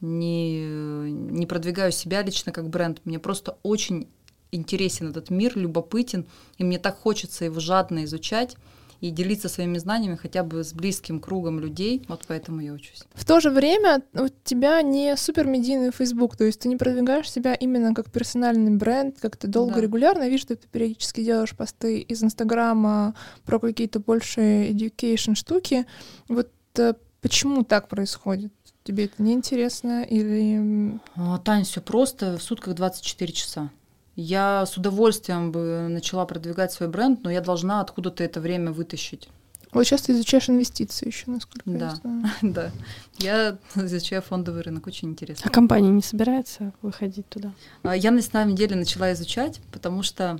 не, 0.00 0.64
не 0.64 1.44
продвигаю 1.44 1.92
себя 1.92 2.22
лично 2.22 2.52
как 2.52 2.70
бренд. 2.70 3.02
Мне 3.04 3.18
просто 3.18 3.58
очень 3.62 4.08
интересен 4.50 5.10
этот 5.10 5.28
мир, 5.28 5.52
любопытен, 5.54 6.24
и 6.56 6.64
мне 6.64 6.78
так 6.78 6.98
хочется 6.98 7.44
его 7.44 7.60
жадно 7.60 8.04
изучать 8.04 8.56
и 9.02 9.10
делиться 9.10 9.48
своими 9.48 9.78
знаниями 9.78 10.14
хотя 10.14 10.44
бы 10.44 10.62
с 10.62 10.72
близким 10.72 11.20
кругом 11.20 11.58
людей. 11.58 12.04
Вот 12.08 12.22
поэтому 12.28 12.60
я 12.60 12.72
учусь. 12.72 13.02
В 13.14 13.24
то 13.24 13.40
же 13.40 13.50
время 13.50 14.02
у 14.14 14.28
тебя 14.44 14.80
не 14.80 15.16
супер 15.16 15.44
медийный 15.46 15.90
Facebook, 15.90 16.36
то 16.36 16.44
есть 16.44 16.60
ты 16.60 16.68
не 16.68 16.76
продвигаешь 16.76 17.30
себя 17.30 17.52
именно 17.54 17.94
как 17.94 18.12
персональный 18.12 18.70
бренд, 18.70 19.16
как 19.20 19.36
ты 19.36 19.48
долго, 19.48 19.74
да. 19.74 19.80
регулярно. 19.80 20.22
Я 20.22 20.28
вижу, 20.28 20.42
что 20.42 20.56
ты 20.56 20.68
периодически 20.68 21.24
делаешь 21.24 21.54
посты 21.56 21.98
из 21.98 22.22
Инстаграма 22.22 23.16
про 23.44 23.58
какие-то 23.58 23.98
больше 23.98 24.70
education 24.70 25.34
штуки. 25.34 25.84
Вот 26.28 26.50
э, 26.78 26.94
почему 27.20 27.64
так 27.64 27.88
происходит? 27.88 28.52
Тебе 28.84 29.06
это 29.06 29.20
неинтересно 29.20 30.04
или... 30.04 31.00
А, 31.16 31.38
Тань, 31.38 31.64
все 31.64 31.80
просто, 31.80 32.38
в 32.38 32.42
сутках 32.42 32.74
24 32.74 33.32
часа. 33.32 33.70
Я 34.14 34.66
с 34.66 34.76
удовольствием 34.76 35.52
бы 35.52 35.86
начала 35.88 36.26
продвигать 36.26 36.72
свой 36.72 36.88
бренд, 36.88 37.22
но 37.24 37.30
я 37.30 37.40
должна 37.40 37.80
откуда-то 37.80 38.22
это 38.22 38.40
время 38.40 38.72
вытащить. 38.72 39.28
Вот 39.72 39.84
сейчас 39.84 40.02
ты 40.02 40.12
изучаешь 40.12 40.50
инвестиции 40.50 41.06
еще, 41.06 41.30
насколько 41.30 41.62
да. 41.70 41.88
я 41.88 41.94
знаю. 41.94 42.26
Да, 42.42 42.70
я 43.18 43.58
изучаю 43.74 44.20
фондовый 44.20 44.62
рынок, 44.62 44.86
очень 44.86 45.08
интересно. 45.08 45.44
А 45.46 45.50
компания 45.50 45.88
не 45.88 46.02
собирается 46.02 46.72
выходить 46.82 47.28
туда? 47.28 47.52
А, 47.82 47.96
я 47.96 48.10
на 48.10 48.20
самом 48.20 48.54
деле 48.54 48.76
начала 48.76 49.12
изучать, 49.14 49.60
потому 49.72 50.02
что 50.02 50.38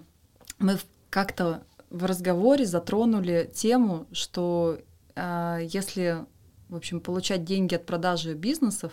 мы 0.58 0.78
как-то 1.08 1.62
в 1.88 2.04
разговоре 2.04 2.66
затронули 2.66 3.50
тему, 3.54 4.06
что 4.12 4.78
э, 5.14 5.66
если, 5.70 6.24
в 6.68 6.76
общем, 6.76 7.00
получать 7.00 7.44
деньги 7.44 7.74
от 7.74 7.86
продажи 7.86 8.34
бизнесов, 8.34 8.92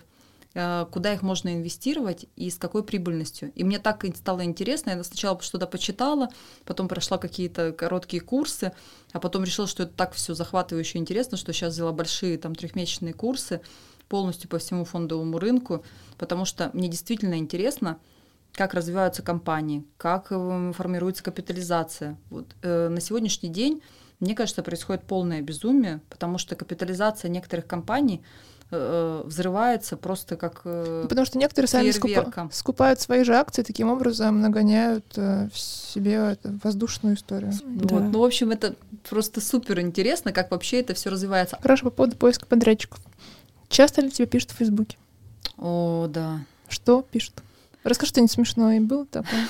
куда 0.54 1.14
их 1.14 1.22
можно 1.22 1.54
инвестировать 1.54 2.26
и 2.36 2.50
с 2.50 2.58
какой 2.58 2.84
прибыльностью. 2.84 3.52
И 3.54 3.64
мне 3.64 3.78
так 3.78 4.04
стало 4.16 4.44
интересно, 4.44 4.90
я 4.90 5.04
сначала 5.04 5.40
что-то 5.42 5.68
почитала, 5.68 6.30
потом 6.66 6.88
прошла 6.88 7.20
какие-то 7.20 7.72
короткие 7.72 8.22
курсы, 8.22 8.72
а 9.12 9.20
потом 9.20 9.44
решила, 9.44 9.68
что 9.68 9.84
это 9.84 9.94
так 9.94 10.14
все 10.14 10.34
захватывающе 10.34 10.98
интересно, 10.98 11.38
что 11.38 11.54
сейчас 11.54 11.74
взяла 11.74 11.92
большие 11.92 12.38
там 12.40 12.56
трехмесячные 12.56 13.14
курсы 13.14 13.62
полностью 14.08 14.50
по 14.50 14.58
всему 14.58 14.86
фондовому 14.86 15.38
рынку, 15.38 15.86
потому 16.18 16.46
что 16.46 16.72
мне 16.74 16.88
действительно 16.88 17.38
интересно, 17.38 18.00
как 18.54 18.74
развиваются 18.74 19.22
компании, 19.22 19.86
как 19.98 20.28
э, 20.32 20.74
формируется 20.76 21.24
капитализация. 21.24 22.18
Вот, 22.30 22.48
э, 22.62 22.90
на 22.90 23.00
сегодняшний 23.00 23.50
день, 23.50 23.82
мне 24.20 24.36
кажется, 24.36 24.64
происходит 24.64 25.04
полное 25.04 25.42
безумие, 25.42 26.02
потому 26.10 26.40
что 26.40 26.56
капитализация 26.56 27.30
некоторых 27.30 27.68
компаний 27.68 28.24
э, 28.72 29.22
взрывается 29.26 29.98
просто 29.98 30.36
как 30.36 30.62
э, 30.66 31.06
Потому 31.10 31.26
что 31.26 31.38
некоторые 31.38 31.68
сами 31.68 31.90
скупа- 31.90 32.50
скупают 32.52 33.00
свои 33.00 33.24
же 33.24 33.36
акции, 33.36 33.64
таким 33.64 33.90
образом 33.90 34.42
нагоняют 34.42 35.06
э, 35.16 35.50
в 35.54 35.60
себе 35.60 36.14
эту 36.14 36.60
воздушную 36.64 37.16
историю. 37.16 37.52
Да. 37.64 37.96
Вот, 37.96 38.04
ну, 38.12 38.20
в 38.20 38.24
общем, 38.24 38.52
это 38.52 38.76
просто 39.10 39.42
супер 39.42 39.80
интересно, 39.80 40.32
как 40.32 40.52
вообще 40.52 40.80
это 40.80 40.94
все 40.94 41.10
развивается. 41.10 41.58
Хорошо, 41.62 41.86
по 41.86 41.92
поводу 41.92 42.16
поиска 42.16 42.46
подрядчиков. 42.46 43.00
Часто 43.70 44.02
ли 44.02 44.10
тебе 44.12 44.28
пишут 44.28 44.52
в 44.52 44.56
Фейсбуке? 44.56 44.98
О, 45.58 46.08
да. 46.10 46.40
Что 46.68 47.02
пишут? 47.02 47.36
Расскажи 47.84 48.10
что-нибудь 48.10 48.32
смешное. 48.32 48.82
Было 48.82 49.06
такое? 49.06 49.48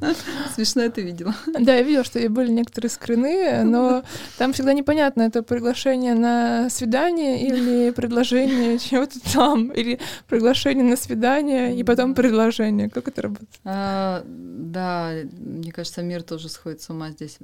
Смешное 0.54 0.90
ты 0.90 1.02
видела. 1.02 1.34
Да, 1.46 1.74
я 1.74 1.82
видела, 1.82 2.04
что 2.04 2.26
были 2.30 2.50
некоторые 2.50 2.90
скрины, 2.90 3.64
но 3.64 4.02
там 4.38 4.52
всегда 4.52 4.72
непонятно, 4.72 5.22
это 5.22 5.42
приглашение 5.42 6.14
на 6.14 6.70
свидание 6.70 7.46
или 7.46 7.90
предложение 7.90 8.78
чего-то 8.90 9.20
там, 9.32 9.68
или 9.68 10.00
приглашение 10.28 10.84
на 10.84 10.96
свидание 10.96 11.76
и 11.76 11.84
потом 11.84 12.14
предложение. 12.14 12.88
Как 12.88 13.08
это 13.08 13.22
работает? 13.22 13.50
А, 13.64 14.22
да, 14.24 15.12
мне 15.32 15.72
кажется, 15.72 16.02
мир 16.02 16.22
тоже 16.22 16.48
сходит 16.48 16.80
с 16.80 16.88
ума 16.88 17.10
здесь. 17.10 17.38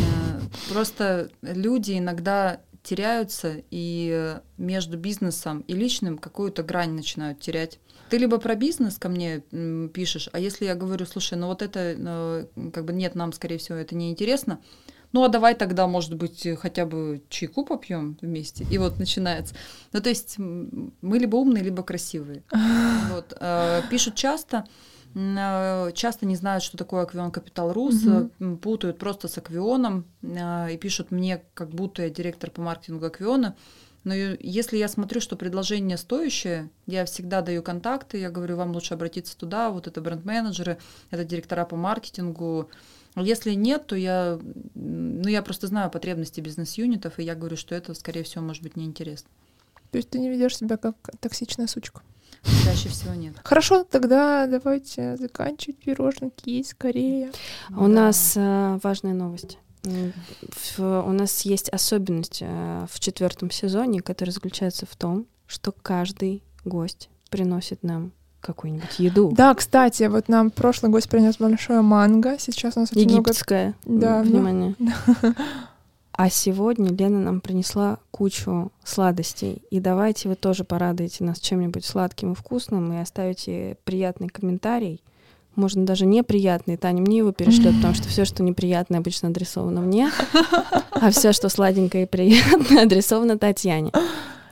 Просто 0.72 1.30
люди 1.42 1.96
иногда 1.96 2.60
теряются 2.82 3.62
и 3.70 4.36
между 4.56 4.96
бизнесом 4.96 5.60
и 5.68 5.74
личным 5.74 6.18
какую-то 6.18 6.62
грань 6.62 6.92
начинают 6.92 7.40
терять. 7.40 7.78
Ты 8.10 8.18
либо 8.18 8.38
про 8.38 8.56
бизнес 8.56 8.98
ко 8.98 9.08
мне 9.08 9.40
пишешь, 9.94 10.28
а 10.32 10.40
если 10.40 10.64
я 10.64 10.74
говорю, 10.74 11.06
слушай, 11.06 11.38
ну 11.38 11.46
вот 11.46 11.62
это, 11.62 11.94
э, 11.96 12.46
как 12.72 12.84
бы 12.84 12.92
нет, 12.92 13.14
нам, 13.14 13.32
скорее 13.32 13.58
всего, 13.58 13.78
это 13.78 13.94
не 13.94 14.10
интересно, 14.10 14.60
ну 15.12 15.24
а 15.24 15.28
давай 15.28 15.54
тогда, 15.54 15.86
может 15.86 16.14
быть, 16.14 16.46
хотя 16.58 16.86
бы 16.86 17.22
чайку 17.28 17.64
попьем 17.64 18.18
вместе. 18.20 18.66
И 18.70 18.78
вот 18.78 18.98
начинается. 18.98 19.54
Ну, 19.92 20.00
то 20.00 20.08
есть 20.08 20.38
мы 20.38 21.18
либо 21.18 21.36
умные, 21.36 21.62
либо 21.62 21.82
красивые. 21.82 22.42
Вот. 23.10 23.36
Э, 23.40 23.82
пишут 23.90 24.14
часто, 24.14 24.64
э, 25.14 25.92
часто 25.94 26.26
не 26.26 26.36
знают, 26.36 26.62
что 26.62 26.76
такое 26.76 27.02
Аквион 27.02 27.30
Капитал 27.30 27.72
Рус, 27.72 28.04
угу. 28.04 28.56
путают 28.56 28.98
просто 28.98 29.28
с 29.28 29.38
Аквионом 29.38 30.04
и 30.22 30.78
пишут 30.80 31.10
мне, 31.10 31.42
как 31.54 31.70
будто 31.70 32.02
я 32.02 32.10
директор 32.10 32.50
по 32.50 32.60
маркетингу 32.60 33.06
Аквиона. 33.06 33.56
Но 34.04 34.14
если 34.14 34.78
я 34.78 34.88
смотрю, 34.88 35.20
что 35.20 35.36
предложение 35.36 35.98
стоящее, 35.98 36.70
я 36.86 37.04
всегда 37.04 37.42
даю 37.42 37.62
контакты, 37.62 38.18
я 38.18 38.30
говорю, 38.30 38.56
вам 38.56 38.72
лучше 38.72 38.94
обратиться 38.94 39.36
туда, 39.36 39.70
вот 39.70 39.86
это 39.86 40.00
бренд-менеджеры, 40.00 40.78
это 41.10 41.24
директора 41.24 41.64
по 41.66 41.76
маркетингу. 41.76 42.70
Если 43.16 43.52
нет, 43.52 43.86
то 43.86 43.96
я, 43.96 44.38
ну, 44.74 45.28
я 45.28 45.42
просто 45.42 45.66
знаю 45.66 45.90
потребности 45.90 46.40
бизнес-юнитов, 46.40 47.18
и 47.18 47.24
я 47.24 47.34
говорю, 47.34 47.56
что 47.56 47.74
это, 47.74 47.92
скорее 47.94 48.22
всего, 48.22 48.42
может 48.42 48.62
быть 48.62 48.76
неинтересно. 48.76 49.28
То 49.90 49.98
есть 49.98 50.08
ты 50.08 50.18
не 50.18 50.30
ведешь 50.30 50.56
себя 50.56 50.76
как 50.76 50.94
токсичная 51.20 51.66
сучка? 51.66 52.02
Чаще 52.64 52.88
всего 52.88 53.14
нет. 53.14 53.34
Хорошо, 53.42 53.84
тогда 53.84 54.46
давайте 54.46 55.16
заканчивать 55.16 55.78
пироженки 55.78 56.48
есть 56.48 56.70
скорее. 56.70 57.32
У 57.70 57.82
да. 57.82 57.88
нас 57.88 58.34
э, 58.36 58.78
важная 58.82 59.12
У 60.78 61.12
нас 61.12 61.42
есть 61.42 61.68
особенность 61.70 62.38
э, 62.42 62.86
в 62.90 63.00
четвертом 63.00 63.50
сезоне, 63.50 64.00
которая 64.00 64.32
заключается 64.32 64.86
в 64.86 64.94
том, 64.96 65.26
что 65.46 65.72
каждый 65.72 66.42
гость 66.64 67.08
приносит 67.30 67.82
нам 67.82 68.12
какую-нибудь 68.40 68.98
еду. 68.98 69.32
Да, 69.32 69.54
кстати, 69.54 70.04
вот 70.04 70.28
нам 70.28 70.50
прошлый 70.50 70.90
гость 70.90 71.08
принес 71.08 71.36
большое 71.38 71.82
манго, 71.82 72.38
сейчас 72.38 72.76
у 72.76 72.80
нас 72.80 72.90
очень 72.92 73.10
Египетское, 73.10 73.74
много... 73.84 74.00
да, 74.00 74.22
внимание. 74.22 74.74
Ну... 74.78 74.92
А 76.12 76.28
сегодня 76.28 76.92
Лена 76.92 77.18
нам 77.18 77.40
принесла 77.40 77.98
кучу 78.10 78.72
сладостей. 78.84 79.62
И 79.70 79.80
давайте 79.80 80.28
вы 80.28 80.34
тоже 80.34 80.64
порадуете 80.64 81.24
нас 81.24 81.40
чем-нибудь 81.40 81.82
сладким 81.82 82.32
и 82.32 82.34
вкусным 82.34 82.92
и 82.92 82.98
оставите 82.98 83.78
приятный 83.84 84.28
комментарий 84.28 85.02
можно 85.56 85.84
даже 85.84 86.06
неприятные. 86.06 86.76
Таня 86.76 87.00
мне 87.00 87.18
его 87.18 87.32
перешлет, 87.32 87.74
потому 87.76 87.94
что 87.94 88.08
все, 88.08 88.24
что 88.24 88.42
неприятное, 88.42 89.00
обычно 89.00 89.28
адресовано 89.28 89.80
мне, 89.80 90.10
а 90.90 91.10
все, 91.10 91.32
что 91.32 91.48
сладенькое 91.48 92.04
и 92.04 92.06
приятное, 92.06 92.82
адресовано 92.84 93.38
Татьяне. 93.38 93.92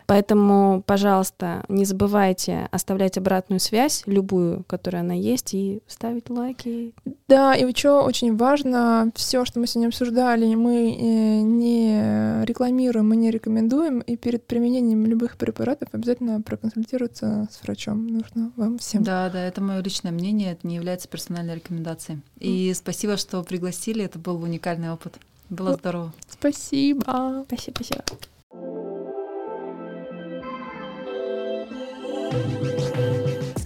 Поэтому, 0.09 0.83
пожалуйста, 0.87 1.65
не 1.69 1.85
забывайте 1.85 2.67
оставлять 2.71 3.19
обратную 3.19 3.61
связь, 3.61 4.05
любую, 4.07 4.65
которая 4.67 5.03
она 5.03 5.13
есть, 5.13 5.53
и 5.53 5.83
ставить 5.87 6.31
лайки. 6.31 6.95
Да, 7.29 7.55
и 7.55 7.71
что 7.77 8.05
очень 8.05 8.35
важно, 8.35 9.13
все, 9.15 9.45
что 9.45 9.61
мы 9.61 9.67
сегодня 9.67 9.89
обсуждали, 9.89 10.55
мы 10.55 10.97
э, 10.99 11.41
не 11.43 12.43
рекламируем, 12.47 13.11
мы 13.11 13.17
не 13.17 13.31
рекомендуем, 13.31 13.99
и 14.01 14.17
перед 14.17 14.47
применением 14.47 15.05
любых 15.05 15.37
препаратов 15.37 15.91
обязательно 15.93 16.41
проконсультироваться 16.41 17.47
с 17.51 17.63
врачом. 17.63 18.07
Нужно 18.07 18.51
вам 18.57 18.79
всем. 18.79 19.03
Да, 19.03 19.29
да, 19.29 19.43
это 19.45 19.61
мое 19.61 19.83
личное 19.83 20.11
мнение, 20.11 20.53
это 20.53 20.67
не 20.67 20.77
является 20.77 21.07
персональной 21.07 21.57
рекомендацией. 21.57 22.21
И 22.39 22.73
спасибо, 22.73 23.19
что 23.19 23.43
пригласили, 23.43 24.05
это 24.05 24.19
был 24.19 24.43
уникальный 24.43 24.91
опыт. 24.91 25.19
Было 25.51 25.75
здорово. 25.75 26.15
Спасибо. 26.31 27.45
Спасибо, 27.47 27.75
спасибо. 27.75 28.05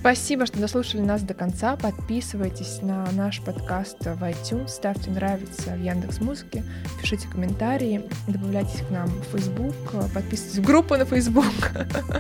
Спасибо, 0.03 0.47
что 0.47 0.59
дослушали 0.59 1.01
нас 1.01 1.23
до 1.23 1.33
конца. 1.33 1.77
Подписывайтесь 1.77 2.83
на 2.83 3.09
наш 3.13 3.41
подкаст 3.41 3.99
в 4.05 4.23
iTunes, 4.25 4.67
ставьте 4.67 5.13
нравится 5.13 5.77
в 5.77 5.81
Яндекс 5.81 6.21
Музыке, 6.21 6.65
пишите 7.01 7.29
комментарии, 7.29 8.03
добавляйтесь 8.27 8.81
к 8.81 8.91
нам 8.91 9.07
в 9.07 9.25
Facebook, 9.27 9.75
подписывайтесь 10.13 10.59
в 10.59 10.67
группу 10.67 10.97
на 10.97 11.05
Facebook 11.05 11.55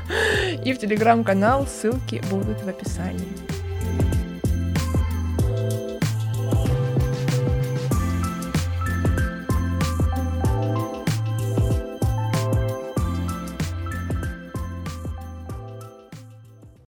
и 0.65 0.73
в 0.73 0.79
Телеграм-канал. 0.79 1.67
Ссылки 1.67 2.23
будут 2.31 2.63
в 2.63 2.69
описании. 2.69 3.62